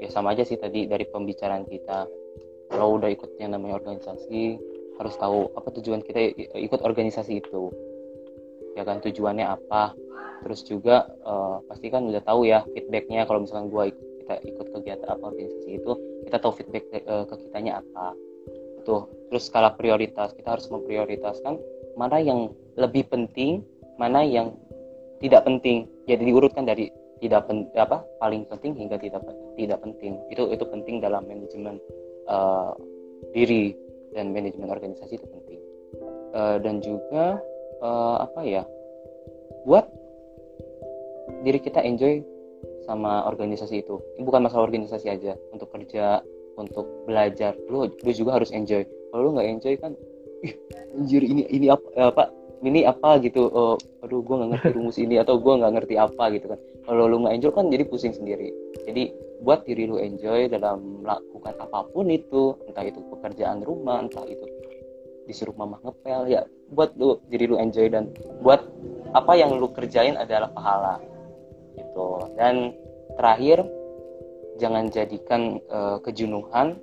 ya 0.00 0.08
sama 0.10 0.34
aja 0.34 0.42
sih 0.42 0.58
tadi 0.58 0.86
dari 0.88 1.06
pembicaraan 1.08 1.66
kita. 1.68 2.06
Kalau 2.72 2.98
udah 2.98 3.12
ikut 3.12 3.38
yang 3.38 3.54
namanya 3.54 3.78
organisasi 3.78 4.58
harus 4.98 5.14
tahu 5.18 5.50
apa 5.54 5.68
tujuan 5.80 6.00
kita 6.02 6.34
ikut 6.58 6.80
organisasi 6.80 7.42
itu. 7.42 7.70
Ya 8.74 8.82
kan 8.82 8.98
tujuannya 9.04 9.46
apa? 9.46 9.94
Terus 10.42 10.60
juga 10.66 11.06
uh, 11.22 11.62
pasti 11.70 11.88
kan 11.88 12.10
udah 12.10 12.22
tahu 12.24 12.48
ya 12.48 12.66
feedbacknya. 12.74 13.28
Kalau 13.28 13.46
misalkan 13.46 13.70
gua 13.70 13.90
ikut 13.90 14.04
kita 14.24 14.34
ikut 14.40 14.66
kegiatan 14.72 15.08
apa 15.12 15.24
organisasi 15.28 15.70
itu 15.76 15.92
kita 16.24 16.36
tahu 16.40 16.52
feedback 16.56 16.84
ke, 16.88 16.98
uh, 17.04 17.28
ke 17.28 17.34
kitanya 17.48 17.84
apa. 17.84 18.16
Tuh 18.88 19.06
terus 19.30 19.48
skala 19.48 19.76
prioritas 19.76 20.32
kita 20.34 20.56
harus 20.56 20.66
memprioritaskan 20.72 21.60
mana 21.94 22.18
yang 22.18 22.50
lebih 22.74 23.06
penting 23.06 23.62
mana 24.00 24.26
yang 24.26 24.56
tidak 25.22 25.46
penting. 25.46 25.86
Jadi 26.04 26.28
diurutkan 26.28 26.66
dari 26.66 26.90
tidak 27.24 27.48
pen, 27.48 27.64
apa 27.80 28.04
paling 28.20 28.44
penting 28.52 28.76
hingga 28.76 29.00
tidak 29.00 29.24
tidak 29.56 29.80
penting. 29.80 30.20
Itu 30.28 30.52
itu 30.52 30.64
penting 30.68 31.00
dalam 31.00 31.24
manajemen 31.24 31.80
uh, 32.28 32.76
diri 33.32 33.72
dan 34.12 34.36
manajemen 34.36 34.68
organisasi 34.68 35.16
itu 35.16 35.24
penting. 35.24 35.60
Uh, 36.36 36.60
dan 36.60 36.84
juga 36.84 37.40
uh, 37.80 38.20
apa 38.20 38.44
ya 38.44 38.62
buat 39.64 39.88
diri 41.40 41.56
kita 41.64 41.80
enjoy 41.80 42.20
sama 42.84 43.24
organisasi 43.24 43.80
itu. 43.80 43.96
Ini 44.20 44.28
bukan 44.28 44.44
masalah 44.44 44.68
organisasi 44.68 45.08
aja 45.08 45.32
untuk 45.48 45.72
kerja 45.72 46.20
untuk 46.60 46.84
belajar 47.08 47.56
lu 47.72 47.88
lu 47.88 48.12
juga 48.12 48.36
harus 48.36 48.52
enjoy. 48.52 48.84
Kalau 48.84 49.32
lu 49.32 49.40
nggak 49.40 49.48
enjoy 49.48 49.74
kan 49.80 49.96
anjir 51.00 51.22
ini 51.24 51.48
ini 51.48 51.66
apa 51.72 51.88
apa 51.96 52.24
ini 52.64 52.84
apa 52.88 53.20
gitu 53.20 53.48
oh, 53.48 53.76
aduh 54.00 54.20
gue 54.24 54.34
nggak 54.34 54.50
ngerti 54.56 54.68
rumus 54.76 54.96
ini 55.00 55.20
atau 55.20 55.36
gue 55.36 55.52
nggak 55.52 55.72
ngerti 55.76 55.94
apa 56.00 56.24
gitu 56.32 56.46
kan 56.52 56.60
kalau 56.84 57.08
lu 57.08 57.24
nggak 57.24 57.34
enjoy 57.40 57.52
kan 57.52 57.72
jadi 57.72 57.84
pusing 57.88 58.12
sendiri. 58.12 58.52
Jadi 58.84 59.12
buat 59.40 59.64
diri 59.64 59.88
lu 59.88 59.96
enjoy 60.00 60.48
dalam 60.52 61.04
melakukan 61.04 61.56
apa 61.60 61.84
pun 61.92 62.08
itu 62.08 62.56
entah 62.68 62.84
itu 62.84 63.00
pekerjaan 63.12 63.64
rumah 63.64 64.04
entah 64.04 64.24
itu 64.24 64.44
disuruh 65.24 65.56
mama 65.56 65.80
ngepel 65.80 66.28
ya 66.28 66.44
buat 66.72 66.92
lu 67.00 67.16
diri 67.32 67.48
lu 67.48 67.56
enjoy 67.56 67.88
dan 67.88 68.12
buat 68.44 68.60
apa 69.16 69.32
yang 69.36 69.56
lu 69.56 69.72
kerjain 69.72 70.16
adalah 70.20 70.52
pahala. 70.52 71.00
Gitu. 71.76 72.08
Dan 72.36 72.76
terakhir 73.16 73.64
jangan 74.60 74.88
jadikan 74.92 75.58
uh, 75.72 75.98
kejenuhan 76.04 76.78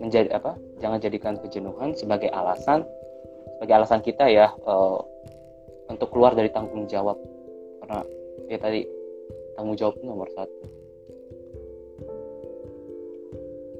menjadi 0.00 0.40
apa 0.40 0.56
jangan 0.80 0.98
jadikan 1.00 1.34
kejenuhan 1.36 1.92
sebagai 1.92 2.32
alasan 2.32 2.80
sebagai 3.56 3.74
alasan 3.76 4.00
kita 4.00 4.24
ya 4.28 4.48
uh, 4.64 5.00
untuk 5.88 6.12
keluar 6.12 6.36
dari 6.36 6.52
tanggung 6.52 6.84
jawab. 6.84 7.16
Karena 7.80 8.00
ya 8.48 8.58
tadi 8.60 8.95
tanggung 9.56 9.76
jawab 9.80 9.96
nomor 10.04 10.28
satu 10.36 10.64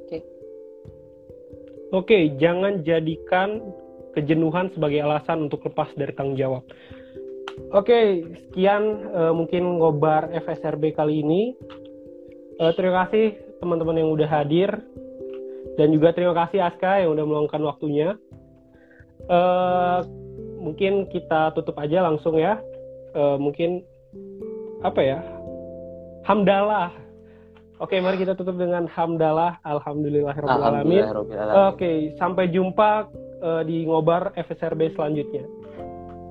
oke 0.03 0.09
okay. 0.09 0.21
oke 1.93 2.07
okay, 2.09 2.23
jangan 2.41 2.83
jadikan 2.83 3.61
kejenuhan 4.17 4.73
sebagai 4.73 5.05
alasan 5.05 5.47
untuk 5.47 5.61
lepas 5.69 5.93
dari 5.95 6.13
tanggung 6.17 6.41
jawab 6.41 6.65
Oke, 7.73 7.89
okay, 7.89 8.07
sekian 8.37 9.09
uh, 9.17 9.33
mungkin 9.33 9.81
ngobar 9.81 10.29
FSRB 10.29 10.93
kali 10.93 11.25
ini. 11.25 11.57
Uh, 12.61 12.69
terima 12.77 13.09
kasih 13.09 13.33
teman-teman 13.65 13.97
yang 13.97 14.13
udah 14.13 14.29
hadir 14.29 14.77
dan 15.81 15.89
juga 15.93 16.13
terima 16.13 16.37
kasih 16.37 16.69
Aska 16.69 17.01
yang 17.01 17.17
udah 17.17 17.25
meluangkan 17.25 17.63
waktunya. 17.65 18.17
Uh, 19.25 20.05
mungkin 20.61 21.09
kita 21.09 21.57
tutup 21.57 21.81
aja 21.81 22.05
langsung 22.05 22.37
ya. 22.37 22.61
Uh, 23.17 23.41
mungkin 23.41 23.81
apa 24.85 25.01
ya? 25.01 25.19
Hamdalah. 26.27 26.91
Oke, 27.77 28.01
mari 28.01 28.17
kita 28.19 28.33
tutup 28.35 28.57
dengan 28.57 28.89
hamdalah. 28.89 29.61
Alhamdulillahirobbilalamin. 29.63 31.03
Oke, 31.71 32.17
sampai 32.17 32.49
jumpa 32.49 33.07
uh, 33.45 33.63
di 33.63 33.85
ngobar 33.85 34.33
FSRB 34.35 34.97
selanjutnya. 34.97 35.45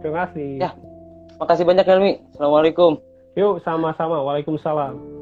Terima 0.02 0.26
kasih. 0.26 0.50
Ya. 0.60 0.72
Makasih 1.38 1.64
banyak 1.64 1.86
Helmi. 1.86 2.12
Assalamualaikum. 2.34 2.98
Yuk, 3.38 3.62
sama-sama. 3.62 4.26
Waalaikumsalam. 4.26 5.15